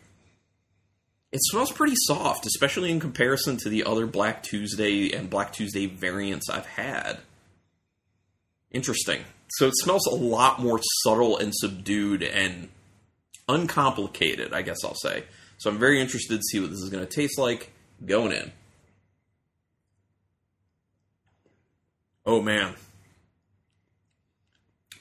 It 1.31 1.39
smells 1.41 1.71
pretty 1.71 1.95
soft, 1.95 2.45
especially 2.45 2.91
in 2.91 2.99
comparison 2.99 3.55
to 3.59 3.69
the 3.69 3.85
other 3.85 4.05
Black 4.05 4.43
Tuesday 4.43 5.13
and 5.13 5.29
Black 5.29 5.53
Tuesday 5.53 5.85
variants 5.85 6.49
I've 6.49 6.65
had. 6.65 7.19
Interesting. 8.71 9.21
So 9.51 9.67
it 9.67 9.75
smells 9.77 10.05
a 10.05 10.15
lot 10.15 10.59
more 10.59 10.81
subtle 11.03 11.37
and 11.37 11.53
subdued 11.55 12.23
and 12.23 12.67
uncomplicated, 13.47 14.51
I 14.51 14.61
guess 14.61 14.83
I'll 14.83 14.95
say. 14.95 15.23
So 15.59 15.69
I'm 15.69 15.79
very 15.79 16.01
interested 16.01 16.35
to 16.35 16.43
see 16.43 16.59
what 16.59 16.71
this 16.71 16.79
is 16.79 16.89
going 16.89 17.07
to 17.07 17.09
taste 17.09 17.39
like 17.39 17.71
going 18.05 18.33
in. 18.33 18.51
Oh 22.25 22.41
man. 22.41 22.75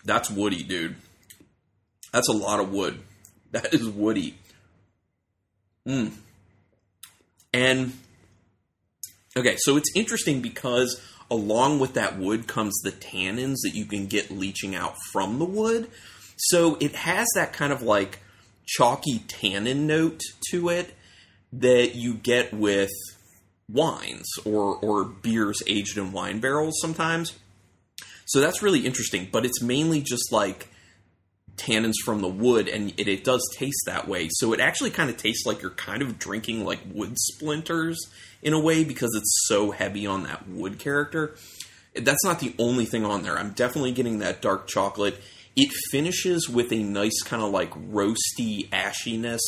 That's 0.05 0.31
woody, 0.31 0.63
dude. 0.63 0.97
That's 2.13 2.29
a 2.29 2.33
lot 2.33 2.61
of 2.61 2.73
wood. 2.73 3.01
That 3.55 3.73
is 3.73 3.89
woody. 3.89 4.37
Mm. 5.87 6.11
And 7.53 7.93
okay, 9.37 9.55
so 9.61 9.77
it's 9.77 9.93
interesting 9.95 10.43
because 10.43 11.01
along 11.31 11.79
with 11.79 11.95
that 11.95 12.19
wood 12.19 12.49
comes 12.49 12.75
the 12.83 12.91
tannins 12.91 13.59
that 13.63 13.71
you 13.73 13.85
can 13.85 14.07
get 14.07 14.33
leaching 14.33 14.75
out 14.75 14.97
from 15.13 15.39
the 15.39 15.45
wood. 15.45 15.89
So 16.37 16.77
it 16.81 16.97
has 16.97 17.29
that 17.37 17.53
kind 17.53 17.73
of 17.73 17.81
like 17.81 18.19
chalky 18.67 19.21
tannin 19.29 19.87
note 19.87 20.21
to 20.51 20.69
it 20.69 20.95
that 21.53 21.95
you 21.95 22.15
get 22.15 22.53
with 22.53 22.91
wines 23.71 24.29
or 24.45 24.77
or 24.77 25.05
beers 25.05 25.63
aged 25.67 25.97
in 25.97 26.13
wine 26.13 26.41
barrels 26.41 26.75
sometimes. 26.81 27.39
So 28.27 28.41
that's 28.41 28.63
really 28.63 28.87
interesting, 28.87 29.29
but 29.31 29.45
it's 29.45 29.63
mainly 29.63 30.01
just 30.01 30.33
like 30.33 30.69
tannins 31.57 31.95
from 32.05 32.21
the 32.21 32.29
wood 32.29 32.69
and 32.69 32.93
it, 32.99 33.09
it 33.09 33.25
does 33.25 33.43
taste 33.57 33.83
that 33.87 34.09
way. 34.09 34.29
So 34.33 34.53
it 34.53 34.61
actually 34.61 34.91
kind 34.91 35.11
of 35.11 35.17
tastes 35.17 35.47
like 35.47 35.63
you're 35.63 35.71
kind 35.71 36.03
of 36.03 36.19
drinking 36.19 36.65
like 36.65 36.81
wood 36.93 37.17
splinters 37.19 37.99
in 38.43 38.53
a 38.53 38.61
way 38.61 38.85
because 38.85 39.15
it's 39.15 39.47
so 39.47 39.71
heavy 39.71 40.07
on 40.07 40.25
that 40.25 40.49
wood 40.49 40.79
character. 40.79 41.37
That's 41.95 42.25
not 42.25 42.41
the 42.41 42.55
only 42.59 42.87
thing 42.87 43.05
on 43.05 43.23
there. 43.23 43.39
I'm 43.39 43.51
definitely 43.51 43.93
getting 43.93 44.19
that 44.19 44.43
dark 44.43 44.67
chocolate. 44.67 45.21
It 45.55 45.71
finishes 45.91 46.49
with 46.49 46.73
a 46.73 46.83
nice 46.83 47.23
kind 47.23 47.43
of 47.43 47.51
like 47.51 47.71
roasty 47.71 48.69
ashiness 48.71 49.39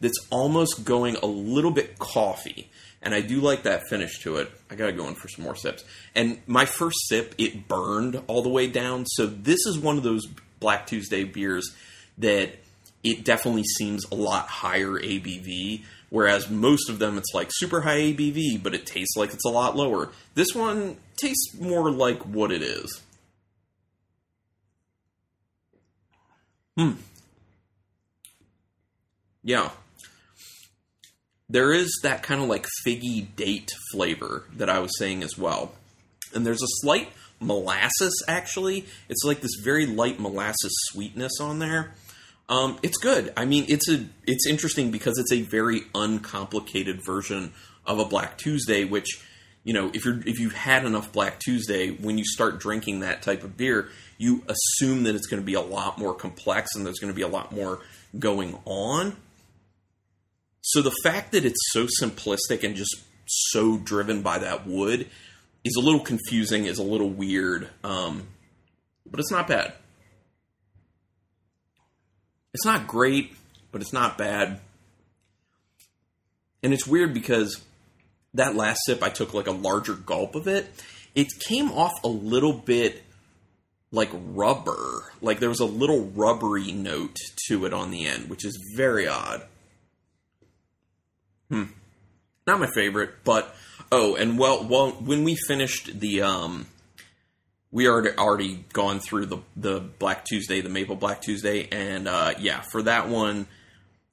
that's 0.00 0.18
almost 0.30 0.84
going 0.84 1.16
a 1.16 1.26
little 1.26 1.70
bit 1.70 1.98
coffee. 1.98 2.70
And 3.02 3.14
I 3.14 3.22
do 3.22 3.40
like 3.40 3.62
that 3.62 3.88
finish 3.88 4.18
to 4.20 4.36
it. 4.36 4.50
I 4.70 4.74
gotta 4.74 4.92
go 4.92 5.08
in 5.08 5.14
for 5.14 5.28
some 5.28 5.44
more 5.44 5.56
sips. 5.56 5.84
And 6.14 6.40
my 6.46 6.66
first 6.66 6.98
sip, 7.08 7.34
it 7.38 7.66
burned 7.66 8.22
all 8.26 8.42
the 8.42 8.50
way 8.50 8.66
down. 8.66 9.06
So 9.06 9.26
this 9.26 9.64
is 9.66 9.78
one 9.78 9.96
of 9.96 10.02
those 10.02 10.26
Black 10.60 10.86
Tuesday 10.86 11.24
beers 11.24 11.74
that 12.18 12.50
it 13.02 13.24
definitely 13.24 13.64
seems 13.64 14.04
a 14.10 14.14
lot 14.14 14.46
higher 14.48 14.98
ABV. 14.98 15.84
Whereas 16.10 16.50
most 16.50 16.90
of 16.90 16.98
them, 16.98 17.16
it's 17.16 17.32
like 17.32 17.48
super 17.52 17.80
high 17.80 17.98
ABV, 17.98 18.62
but 18.62 18.74
it 18.74 18.84
tastes 18.84 19.16
like 19.16 19.32
it's 19.32 19.44
a 19.46 19.50
lot 19.50 19.76
lower. 19.76 20.10
This 20.34 20.54
one 20.54 20.96
tastes 21.16 21.54
more 21.58 21.90
like 21.90 22.20
what 22.26 22.50
it 22.52 22.62
is. 22.62 23.00
Hmm. 26.76 26.92
Yeah. 29.42 29.70
There 31.50 31.72
is 31.72 31.98
that 32.04 32.22
kind 32.22 32.40
of 32.40 32.48
like 32.48 32.66
figgy 32.86 33.26
date 33.34 33.70
flavor 33.92 34.44
that 34.56 34.70
I 34.70 34.78
was 34.78 34.96
saying 34.96 35.24
as 35.24 35.36
well. 35.36 35.72
And 36.32 36.46
there's 36.46 36.62
a 36.62 36.68
slight 36.80 37.08
molasses 37.40 38.24
actually. 38.28 38.86
It's 39.08 39.24
like 39.24 39.40
this 39.40 39.56
very 39.62 39.84
light 39.86 40.20
molasses 40.20 40.72
sweetness 40.92 41.40
on 41.40 41.58
there. 41.58 41.92
Um, 42.48 42.78
it's 42.82 42.98
good. 42.98 43.32
I 43.36 43.46
mean, 43.46 43.64
it's 43.68 43.88
a 43.88 44.06
it's 44.26 44.46
interesting 44.46 44.90
because 44.90 45.18
it's 45.18 45.32
a 45.32 45.42
very 45.42 45.82
uncomplicated 45.94 47.04
version 47.04 47.52
of 47.84 47.98
a 47.98 48.04
Black 48.04 48.38
Tuesday, 48.38 48.84
which 48.84 49.24
you 49.64 49.72
know 49.72 49.90
if 49.94 50.04
you're 50.04 50.20
if 50.26 50.38
you've 50.38 50.54
had 50.54 50.84
enough 50.84 51.12
Black 51.12 51.40
Tuesday, 51.40 51.90
when 51.90 52.18
you 52.18 52.24
start 52.24 52.60
drinking 52.60 53.00
that 53.00 53.22
type 53.22 53.42
of 53.42 53.56
beer, 53.56 53.88
you 54.18 54.44
assume 54.48 55.04
that 55.04 55.14
it's 55.14 55.26
going 55.26 55.42
to 55.42 55.46
be 55.46 55.54
a 55.54 55.60
lot 55.60 55.98
more 55.98 56.14
complex 56.14 56.74
and 56.74 56.84
there's 56.86 56.98
going 56.98 57.12
to 57.12 57.16
be 57.16 57.22
a 57.22 57.28
lot 57.28 57.52
more 57.52 57.80
going 58.18 58.58
on. 58.64 59.16
So 60.62 60.82
the 60.82 60.94
fact 61.02 61.32
that 61.32 61.44
it's 61.44 61.60
so 61.72 61.86
simplistic 62.00 62.64
and 62.64 62.76
just 62.76 62.96
so 63.26 63.78
driven 63.78 64.22
by 64.22 64.38
that 64.38 64.66
wood 64.66 65.08
is 65.64 65.76
a 65.76 65.80
little 65.80 66.00
confusing, 66.00 66.64
is 66.64 66.78
a 66.78 66.82
little 66.82 67.08
weird, 67.08 67.68
um, 67.84 68.26
but 69.08 69.20
it's 69.20 69.30
not 69.30 69.48
bad. 69.48 69.72
It's 72.52 72.64
not 72.64 72.86
great, 72.86 73.34
but 73.72 73.80
it's 73.80 73.92
not 73.92 74.18
bad. 74.18 74.60
And 76.62 76.74
it's 76.74 76.86
weird 76.86 77.14
because 77.14 77.62
that 78.34 78.54
last 78.54 78.80
sip, 78.86 79.02
I 79.02 79.08
took 79.08 79.34
like 79.34 79.46
a 79.46 79.52
larger 79.52 79.94
gulp 79.94 80.34
of 80.34 80.46
it. 80.46 80.68
It 81.14 81.28
came 81.38 81.70
off 81.72 81.92
a 82.04 82.08
little 82.08 82.52
bit 82.52 83.02
like 83.92 84.10
rubber. 84.12 85.12
Like 85.20 85.40
there 85.40 85.48
was 85.48 85.60
a 85.60 85.64
little 85.64 86.06
rubbery 86.06 86.72
note 86.72 87.16
to 87.48 87.66
it 87.66 87.72
on 87.72 87.90
the 87.90 88.06
end, 88.06 88.28
which 88.28 88.44
is 88.44 88.58
very 88.76 89.08
odd. 89.08 89.46
Hmm. 91.50 91.64
Not 92.46 92.60
my 92.60 92.70
favorite, 92.74 93.10
but 93.24 93.54
oh, 93.92 94.14
and 94.14 94.38
well, 94.38 94.66
well, 94.66 94.90
when 94.92 95.24
we 95.24 95.36
finished 95.46 96.00
the 96.00 96.22
um, 96.22 96.66
we 97.70 97.88
already 97.88 98.16
already 98.16 98.64
gone 98.72 99.00
through 99.00 99.26
the 99.26 99.38
the 99.56 99.80
Black 99.80 100.24
Tuesday, 100.24 100.60
the 100.60 100.68
Maple 100.68 100.96
Black 100.96 101.20
Tuesday, 101.20 101.68
and 101.70 102.08
uh, 102.08 102.34
yeah, 102.38 102.62
for 102.72 102.82
that 102.82 103.08
one, 103.08 103.46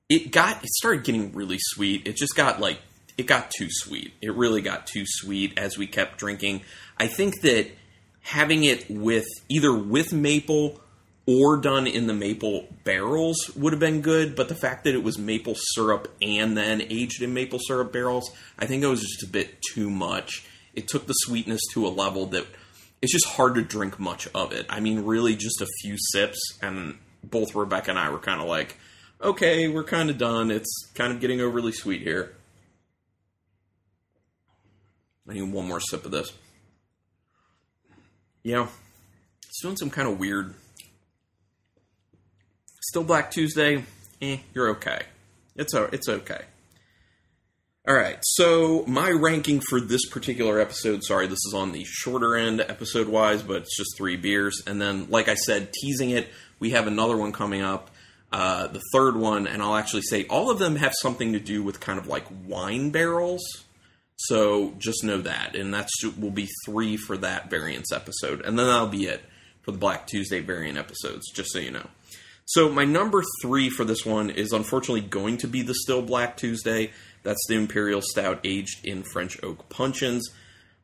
it 0.10 0.32
got 0.32 0.63
it 0.63 0.69
started 0.69 1.04
getting 1.04 1.34
really 1.34 1.58
sweet. 1.60 2.08
It 2.08 2.17
just 2.17 2.36
got 2.36 2.60
like 2.60 2.80
it 3.17 3.28
got 3.28 3.50
too 3.52 3.67
sweet. 3.69 4.13
It 4.21 4.34
really 4.36 4.62
got 4.62 4.88
too 4.88 5.04
sweet 5.06 5.58
as 5.58 5.78
we 5.78 5.88
kept 5.88 6.17
drinking. 6.17 6.62
I 6.97 7.08
think 7.08 7.41
that 7.41 7.67
having 8.21 8.63
it 8.63 8.89
with 8.89 9.28
either 9.50 9.73
with 9.73 10.12
maple 10.12 10.82
or 11.27 11.57
done 11.57 11.85
in 11.85 12.07
the 12.07 12.13
maple 12.13 12.67
barrels 12.85 13.51
would 13.55 13.73
have 13.73 13.79
been 13.81 14.01
good, 14.01 14.33
but 14.35 14.47
the 14.47 14.55
fact 14.55 14.85
that 14.85 14.95
it 14.95 15.03
was 15.03 15.17
maple 15.17 15.55
syrup 15.55 16.07
and 16.21 16.57
then 16.57 16.81
aged 16.81 17.21
in 17.21 17.33
maple 17.33 17.59
syrup 17.61 17.91
barrels, 17.91 18.31
I 18.57 18.65
think 18.65 18.81
it 18.81 18.87
was 18.87 19.01
just 19.01 19.23
a 19.23 19.27
bit 19.27 19.61
too 19.73 19.89
much. 19.89 20.45
It 20.73 20.87
took 20.87 21.05
the 21.05 21.13
sweetness 21.13 21.61
to 21.73 21.85
a 21.85 21.89
level 21.89 22.27
that 22.27 22.47
it's 23.01 23.11
just 23.11 23.25
hard 23.25 23.55
to 23.55 23.61
drink 23.61 23.99
much 23.99 24.27
of 24.33 24.53
it. 24.53 24.65
I 24.69 24.79
mean, 24.79 25.03
really, 25.03 25.35
just 25.35 25.61
a 25.61 25.67
few 25.81 25.97
sips, 26.13 26.39
and 26.61 26.97
both 27.23 27.53
Rebecca 27.53 27.89
and 27.89 27.99
I 27.99 28.09
were 28.09 28.19
kind 28.19 28.41
of 28.41 28.47
like, 28.47 28.77
okay, 29.21 29.67
we're 29.67 29.83
kind 29.83 30.09
of 30.09 30.17
done. 30.17 30.49
It's 30.49 30.89
kind 30.95 31.11
of 31.11 31.19
getting 31.19 31.41
overly 31.41 31.73
sweet 31.73 32.01
here. 32.01 32.35
I 35.29 35.33
need 35.33 35.41
one 35.41 35.67
more 35.67 35.81
sip 35.81 36.05
of 36.05 36.11
this. 36.11 36.31
Yeah, 38.43 38.67
it's 39.45 39.61
doing 39.61 39.75
some 39.75 39.89
kind 39.89 40.07
of 40.07 40.19
weird. 40.19 40.53
Still 42.88 43.04
Black 43.04 43.32
Tuesday. 43.32 43.84
Eh, 44.21 44.38
you're 44.54 44.69
okay. 44.69 45.02
It's 45.58 45.73
it's 45.73 46.08
okay. 46.08 46.41
All 47.86 47.93
right, 47.93 48.17
so 48.21 48.86
my 48.88 49.10
ranking 49.10 49.60
for 49.60 49.82
this 49.82 50.06
particular 50.06 50.62
episode. 50.62 51.04
Sorry, 51.04 51.28
this 51.28 51.43
is 51.45 51.54
on 51.54 51.73
the 51.73 51.84
shorter 51.86 52.38
end 52.38 52.62
episode 52.62 53.10
wise, 53.10 53.43
but 53.43 53.58
it's 53.58 53.76
just 53.76 53.97
three 53.97 54.15
beers. 54.15 54.63
And 54.65 54.82
then, 54.82 55.08
like 55.10 55.28
I 55.28 55.36
said, 55.36 55.73
teasing 55.73 56.12
it, 56.12 56.30
we 56.60 56.69
have 56.69 56.88
another 56.88 57.17
one 57.17 57.34
coming 57.34 57.62
up, 57.62 57.91
uh, 58.32 58.67
the 58.67 58.82
third 58.93 59.17
one, 59.17 59.47
and 59.47 59.62
I'll 59.62 59.76
actually 59.76 60.04
say 60.04 60.26
all 60.28 60.50
of 60.50 60.58
them 60.58 60.78
have 60.78 60.93
something 61.02 61.34
to 61.34 61.41
do 61.41 61.63
with 61.63 61.82
kind 61.82 62.00
of 62.00 62.08
like 62.08 62.26
wine 62.45 62.91
barrels. 62.91 63.43
So 64.15 64.76
just 64.78 65.04
know 65.04 65.19
that, 65.23 65.58
and 65.58 65.73
that's 65.73 65.91
will 66.17 66.32
be 66.32 66.47
three 66.65 66.95
for 66.95 67.17
that 67.17 67.50
variants 67.50 67.91
episode, 67.91 68.45
and 68.45 68.58
then 68.58 68.67
that'll 68.67 68.88
be 68.88 69.08
it 69.08 69.26
for 69.63 69.71
the 69.73 69.78
Black 69.78 70.08
Tuesday 70.08 70.39
variant 70.39 70.78
episodes. 70.78 71.30
Just 71.34 71.52
so 71.52 71.60
you 71.60 71.71
know. 71.71 71.88
So 72.49 72.69
my 72.69 72.86
number 72.86 73.25
three 73.41 73.69
for 73.69 73.83
this 73.83 74.05
one 74.05 74.29
is 74.29 74.53
unfortunately 74.53 75.01
going 75.01 75.36
to 75.39 75.49
be 75.49 75.63
the 75.63 75.75
Still 75.75 76.01
Black 76.01 76.38
Tuesday. 76.38 76.91
That's 77.23 77.45
the 77.49 77.55
Imperial 77.55 78.01
Stout 78.01 78.39
aged 78.45 78.88
in 78.88 79.03
French 79.03 79.38
oak 79.43 79.67
puncheons. 79.67 80.29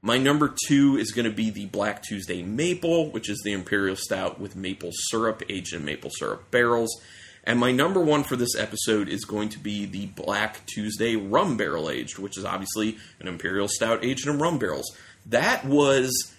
My 0.02 0.17
number 0.17 0.54
two 0.67 0.97
is 0.97 1.13
going 1.13 1.23
to 1.23 1.32
be 1.32 1.52
the 1.52 1.67
Black 1.67 2.04
Tuesday 2.04 2.43
Maple, 2.43 3.10
which 3.12 3.30
is 3.30 3.41
the 3.45 3.54
Imperial 3.54 3.95
Stout 3.95 4.41
with 4.41 4.58
maple 4.58 4.89
syrup 4.91 5.41
aged 5.47 5.73
in 5.73 5.86
maple 5.86 6.10
syrup 6.10 6.52
barrels. 6.52 7.02
And 7.45 7.62
my 7.62 7.71
number 7.71 8.02
one 8.02 8.26
for 8.26 8.36
this 8.36 8.58
episode 8.58 9.08
is 9.08 9.23
going 9.23 9.47
to 9.49 9.60
be 9.60 9.86
the 9.86 10.08
Black 10.08 10.65
Tuesday 10.65 11.15
Rum 11.15 11.56
Barrel 11.56 11.89
Aged, 11.89 12.19
which 12.19 12.38
is 12.38 12.43
obviously 12.43 12.97
an 13.21 13.30
Imperial 13.30 13.69
Stout 13.69 14.04
aged 14.04 14.28
in 14.28 14.38
rum 14.38 14.60
barrels. 14.60 14.93
That 15.28 15.63
was 15.63 16.34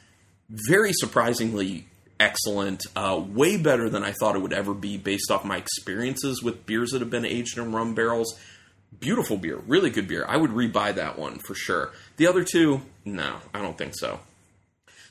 very 0.51 0.93
surprisingly 0.93 1.87
excellent, 2.21 2.83
uh, 2.95 3.23
way 3.27 3.57
better 3.57 3.89
than 3.89 4.03
I 4.03 4.13
thought 4.13 4.37
it 4.37 4.43
would 4.43 4.53
ever 4.53 4.75
be 4.75 4.97
based 4.97 5.31
off 5.31 5.45
my 5.45 5.57
experiences 5.57 6.43
with 6.43 6.67
beers 6.67 6.91
that 6.91 7.01
have 7.01 7.11
been 7.11 7.25
aged 7.25 7.59
in 7.59 7.73
rum 7.73 7.95
barrels. 7.95 8.39
Beautiful 9.01 9.37
beer, 9.37 9.59
really 9.67 9.91
good 9.91 10.07
beer. 10.07 10.25
I 10.29 10.37
would 10.37 10.51
rebuy 10.51 10.95
that 10.95 11.19
one 11.19 11.39
for 11.39 11.55
sure. 11.55 11.93
The 12.17 12.29
other 12.29 12.45
two, 12.45 12.83
no, 13.05 13.37
I 13.53 13.61
don't 13.61 13.77
think 13.77 13.95
so. 13.97 14.21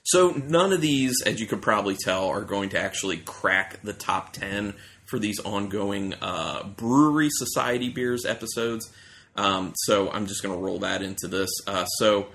So 0.03 0.31
none 0.31 0.73
of 0.73 0.81
these, 0.81 1.15
as 1.25 1.39
you 1.39 1.47
could 1.47 1.61
probably 1.61 1.95
tell, 1.95 2.29
are 2.29 2.41
going 2.41 2.69
to 2.69 2.79
actually 2.79 3.17
crack 3.17 3.81
the 3.83 3.93
top 3.93 4.33
ten 4.33 4.73
for 5.05 5.19
these 5.19 5.39
ongoing 5.39 6.13
uh, 6.21 6.63
Bruery 6.63 7.29
Society 7.29 7.89
beers 7.89 8.25
episodes. 8.25 8.91
Um, 9.35 9.73
so 9.75 10.09
I'm 10.09 10.27
just 10.27 10.43
going 10.43 10.55
to 10.55 10.61
roll 10.61 10.79
that 10.79 11.01
into 11.01 11.27
this. 11.27 11.49
Uh, 11.67 11.85
so 11.85 12.27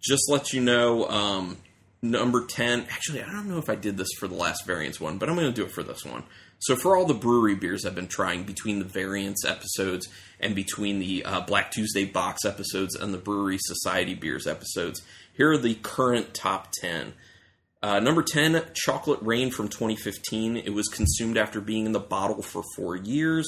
just 0.00 0.24
let 0.28 0.52
you 0.52 0.60
know, 0.60 1.08
um, 1.08 1.56
number 2.04 2.44
10, 2.44 2.86
actually, 2.90 3.22
I 3.22 3.32
don't 3.32 3.48
know 3.48 3.58
if 3.58 3.70
I 3.70 3.74
did 3.74 3.96
this 3.96 4.10
for 4.18 4.28
the 4.28 4.34
last 4.34 4.66
variants 4.66 5.00
one, 5.00 5.18
but 5.18 5.28
I'm 5.28 5.34
going 5.34 5.46
to 5.48 5.52
do 5.52 5.64
it 5.64 5.72
for 5.72 5.82
this 5.82 6.04
one. 6.04 6.24
So 6.58 6.76
for 6.76 6.96
all 6.96 7.06
the 7.06 7.14
brewery 7.14 7.54
beers 7.54 7.84
I've 7.84 7.94
been 7.94 8.08
trying 8.08 8.44
between 8.44 8.78
the 8.78 8.84
variants 8.84 9.44
episodes 9.44 10.08
and 10.38 10.54
between 10.54 10.98
the 10.98 11.24
uh, 11.24 11.40
Black 11.40 11.70
Tuesday 11.70 12.04
box 12.04 12.44
episodes 12.44 12.94
and 12.94 13.12
the 13.12 13.18
Bruery 13.18 13.58
Society 13.60 14.14
beers 14.14 14.46
episodes, 14.46 15.02
here 15.34 15.50
are 15.50 15.58
the 15.58 15.74
current 15.74 16.34
top 16.34 16.70
10. 16.72 17.14
Uh, 17.82 18.00
number 18.00 18.22
10, 18.22 18.62
Chocolate 18.74 19.20
Rain 19.20 19.50
from 19.50 19.68
2015. 19.68 20.56
It 20.56 20.72
was 20.72 20.88
consumed 20.88 21.36
after 21.36 21.60
being 21.60 21.86
in 21.86 21.92
the 21.92 22.00
bottle 22.00 22.42
for 22.42 22.62
four 22.76 22.96
years. 22.96 23.46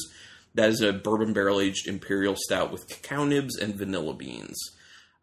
That 0.54 0.70
is 0.70 0.80
a 0.80 0.92
bourbon 0.92 1.32
barrel 1.32 1.60
aged 1.60 1.88
imperial 1.88 2.36
stout 2.36 2.72
with 2.72 2.88
cacao 2.88 3.24
nibs 3.24 3.56
and 3.56 3.74
vanilla 3.74 4.14
beans. 4.14 4.75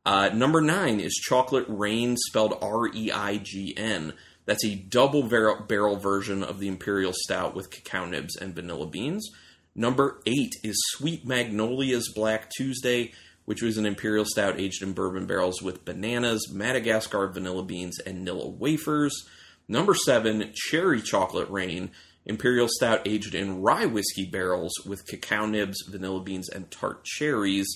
Uh, 0.06 0.30
number 0.34 0.62
9 0.62 1.00
is 1.00 1.14
Chocolate 1.14 1.66
Reign, 1.68 2.18
spelled 2.18 2.58
R 2.62 2.88
E 2.94 3.12
I 3.12 3.38
G 3.38 3.74
N. 3.78 4.14
That's 4.46 4.66
a 4.66 4.76
double 4.76 5.24
barrel, 5.24 5.64
barrel 5.64 5.96
version 5.96 6.44
of 6.44 6.60
the 6.60 6.68
imperial 6.68 7.14
stout 7.16 7.56
with 7.56 7.72
cacao 7.72 8.06
nibs 8.06 8.36
and 8.36 8.54
vanilla 8.54 8.88
beans. 8.88 9.30
Number 9.76 10.22
8 10.26 10.56
is 10.64 10.76
Sweet 10.92 11.26
Magnolia's 11.26 12.12
Black 12.14 12.50
Tuesday 12.50 13.14
which 13.46 13.62
was 13.62 13.78
an 13.78 13.86
imperial 13.86 14.26
stout 14.26 14.60
aged 14.60 14.82
in 14.82 14.94
bourbon 14.94 15.26
barrels 15.26 15.62
with 15.62 15.86
bananas, 15.86 16.50
Madagascar 16.52 17.28
vanilla 17.28 17.64
beans, 17.64 18.00
and 18.00 18.26
Nilla 18.26 18.50
wafers. 18.58 19.28
Number 19.68 19.94
seven, 19.94 20.52
Cherry 20.54 21.02
Chocolate 21.02 21.50
Rain, 21.50 21.92
imperial 22.26 22.68
stout 22.70 23.02
aged 23.06 23.36
in 23.36 23.62
rye 23.62 23.86
whiskey 23.86 24.26
barrels 24.26 24.74
with 24.86 25.06
cacao 25.06 25.46
nibs, 25.46 25.78
vanilla 25.90 26.22
beans, 26.22 26.50
and 26.50 26.70
tart 26.72 27.04
cherries. 27.04 27.68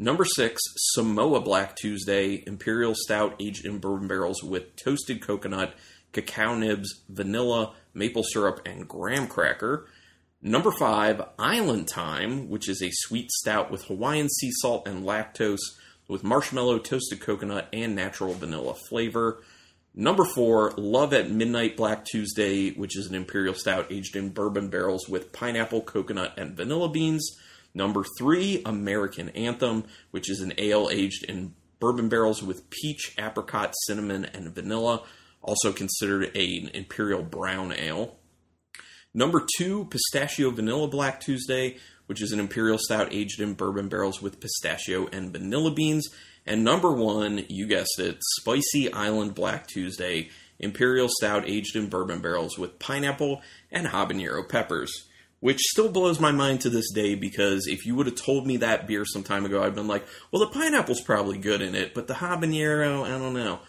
Number 0.00 0.24
six, 0.24 0.60
Samoa 0.94 1.40
Black 1.40 1.74
Tuesday, 1.74 2.44
imperial 2.46 2.94
stout 2.94 3.34
aged 3.40 3.66
in 3.66 3.78
bourbon 3.78 4.06
barrels 4.06 4.44
with 4.44 4.76
toasted 4.76 5.20
coconut, 5.20 5.74
cacao 6.12 6.54
nibs, 6.54 7.02
vanilla, 7.08 7.74
maple 7.94 8.22
syrup, 8.22 8.60
and 8.64 8.86
graham 8.86 9.26
cracker. 9.26 9.88
Number 10.40 10.70
five, 10.70 11.20
Island 11.36 11.88
Time, 11.88 12.48
which 12.48 12.68
is 12.68 12.80
a 12.80 12.92
sweet 12.92 13.32
stout 13.32 13.72
with 13.72 13.86
Hawaiian 13.86 14.28
sea 14.28 14.52
salt 14.60 14.86
and 14.86 15.04
lactose 15.04 15.58
with 16.06 16.22
marshmallow, 16.22 16.78
toasted 16.78 17.20
coconut, 17.20 17.68
and 17.72 17.96
natural 17.96 18.34
vanilla 18.34 18.74
flavor. 18.88 19.42
Number 19.96 20.24
four, 20.24 20.74
Love 20.76 21.12
at 21.12 21.28
Midnight 21.28 21.76
Black 21.76 22.04
Tuesday, 22.04 22.70
which 22.70 22.96
is 22.96 23.08
an 23.08 23.16
imperial 23.16 23.54
stout 23.54 23.90
aged 23.90 24.14
in 24.14 24.30
bourbon 24.30 24.68
barrels 24.68 25.08
with 25.08 25.32
pineapple, 25.32 25.80
coconut, 25.80 26.34
and 26.38 26.56
vanilla 26.56 26.88
beans. 26.88 27.36
Number 27.78 28.04
three, 28.18 28.60
American 28.66 29.28
Anthem, 29.28 29.84
which 30.10 30.28
is 30.28 30.40
an 30.40 30.52
ale 30.58 30.88
aged 30.90 31.24
in 31.26 31.54
bourbon 31.78 32.08
barrels 32.08 32.42
with 32.42 32.68
peach, 32.70 33.14
apricot, 33.16 33.72
cinnamon, 33.86 34.24
and 34.24 34.52
vanilla, 34.52 35.04
also 35.42 35.72
considered 35.72 36.36
an 36.36 36.70
imperial 36.74 37.22
brown 37.22 37.72
ale. 37.72 38.16
Number 39.14 39.46
two, 39.58 39.84
Pistachio 39.84 40.50
Vanilla 40.50 40.88
Black 40.88 41.20
Tuesday, 41.20 41.76
which 42.06 42.20
is 42.20 42.32
an 42.32 42.40
imperial 42.40 42.78
stout 42.78 43.12
aged 43.12 43.40
in 43.40 43.54
bourbon 43.54 43.88
barrels 43.88 44.20
with 44.20 44.40
pistachio 44.40 45.06
and 45.12 45.30
vanilla 45.30 45.70
beans. 45.70 46.08
And 46.44 46.64
number 46.64 46.90
one, 46.90 47.44
you 47.48 47.68
guessed 47.68 48.00
it, 48.00 48.18
Spicy 48.40 48.92
Island 48.92 49.36
Black 49.36 49.68
Tuesday, 49.68 50.30
imperial 50.58 51.08
stout 51.08 51.48
aged 51.48 51.76
in 51.76 51.88
bourbon 51.88 52.22
barrels 52.22 52.58
with 52.58 52.80
pineapple 52.80 53.40
and 53.70 53.86
habanero 53.86 54.48
peppers. 54.48 55.07
Which 55.40 55.60
still 55.60 55.88
blows 55.88 56.18
my 56.18 56.32
mind 56.32 56.62
to 56.62 56.70
this 56.70 56.90
day 56.92 57.14
because 57.14 57.68
if 57.68 57.86
you 57.86 57.94
would 57.94 58.06
have 58.06 58.16
told 58.16 58.46
me 58.46 58.56
that 58.56 58.88
beer 58.88 59.04
some 59.04 59.22
time 59.22 59.44
ago, 59.44 59.62
I'd 59.62 59.74
been 59.74 59.86
like, 59.86 60.04
well, 60.32 60.40
the 60.40 60.52
pineapple's 60.52 61.00
probably 61.00 61.38
good 61.38 61.62
in 61.62 61.76
it, 61.76 61.94
but 61.94 62.08
the 62.08 62.14
habanero, 62.14 63.04
I 63.04 63.10
don't 63.10 63.34
know. 63.34 63.60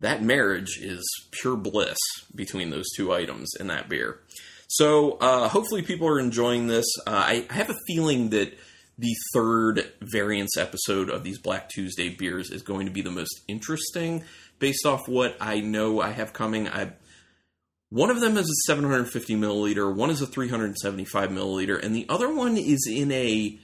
That 0.00 0.22
marriage 0.22 0.78
is 0.78 1.02
pure 1.30 1.56
bliss 1.56 1.96
between 2.34 2.68
those 2.68 2.84
two 2.94 3.14
items 3.14 3.50
in 3.58 3.68
that 3.68 3.88
beer. 3.88 4.20
So 4.68 5.12
uh, 5.12 5.48
hopefully 5.48 5.82
people 5.82 6.08
are 6.08 6.18
enjoying 6.18 6.66
this. 6.66 6.86
Uh, 7.06 7.10
I, 7.10 7.46
I, 7.48 7.54
have 7.54 7.70
a 7.70 7.76
feeling 7.86 8.30
that 8.30 8.58
the 8.98 9.14
third 9.32 9.90
variance 10.00 10.56
episode 10.56 11.08
of 11.08 11.22
these 11.22 11.38
Black 11.38 11.68
Tuesday 11.68 12.08
beers 12.08 12.50
is 12.50 12.62
going 12.62 12.86
to 12.86 12.92
be 12.92 13.02
the 13.02 13.10
most 13.10 13.42
interesting, 13.46 14.24
based 14.58 14.84
off 14.86 15.06
what 15.06 15.36
I 15.40 15.60
know 15.60 16.00
I 16.00 16.10
have 16.10 16.32
coming. 16.32 16.68
I 16.68 16.92
one 17.90 18.10
of 18.10 18.20
them 18.20 18.36
is 18.36 18.48
a 18.48 18.66
750 18.66 19.36
milliliter, 19.36 19.94
one 19.94 20.10
is 20.10 20.20
a 20.20 20.26
375 20.26 21.30
milliliter, 21.30 21.82
and 21.82 21.94
the 21.94 22.06
other 22.08 22.32
one 22.32 22.56
is 22.56 22.88
in 22.90 23.12
a 23.12 23.58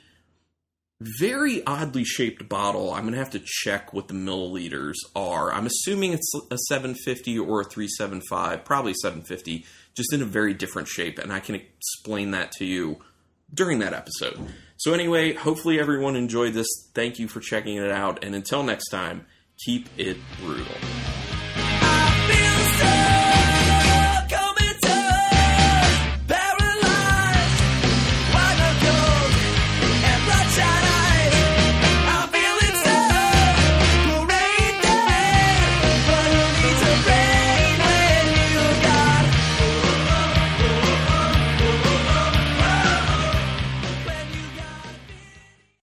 very 1.18 1.64
oddly 1.66 2.04
shaped 2.04 2.48
bottle. 2.48 2.92
I'm 2.92 3.02
going 3.02 3.12
to 3.12 3.18
have 3.18 3.30
to 3.30 3.42
check 3.44 3.92
what 3.92 4.08
the 4.08 4.14
milliliters 4.14 4.94
are. 5.16 5.52
I'm 5.52 5.66
assuming 5.66 6.12
it's 6.12 6.32
a 6.50 6.58
750 6.68 7.38
or 7.38 7.62
a 7.62 7.64
375, 7.64 8.64
probably 8.64 8.94
750 8.94 9.66
just 9.94 10.12
in 10.12 10.22
a 10.22 10.26
very 10.26 10.54
different 10.54 10.88
shape. 10.88 11.18
And 11.18 11.32
I 11.32 11.40
can 11.40 11.54
explain 11.54 12.30
that 12.30 12.52
to 12.52 12.64
you 12.64 12.98
during 13.52 13.80
that 13.80 13.92
episode. 13.92 14.38
So, 14.76 14.94
anyway, 14.94 15.35
hopefully 15.35 15.78
everyone 15.78 16.16
enjoyed 16.16 16.54
this. 16.54 16.68
Thank 16.94 17.18
you 17.18 17.28
for 17.28 17.40
checking 17.40 17.76
it 17.76 17.90
out. 17.90 18.24
And 18.24 18.35
until 18.35 18.62
next 18.62 18.88
time, 18.88 19.26
keep 19.64 19.88
it 19.98 20.16
brutal. 20.40 20.74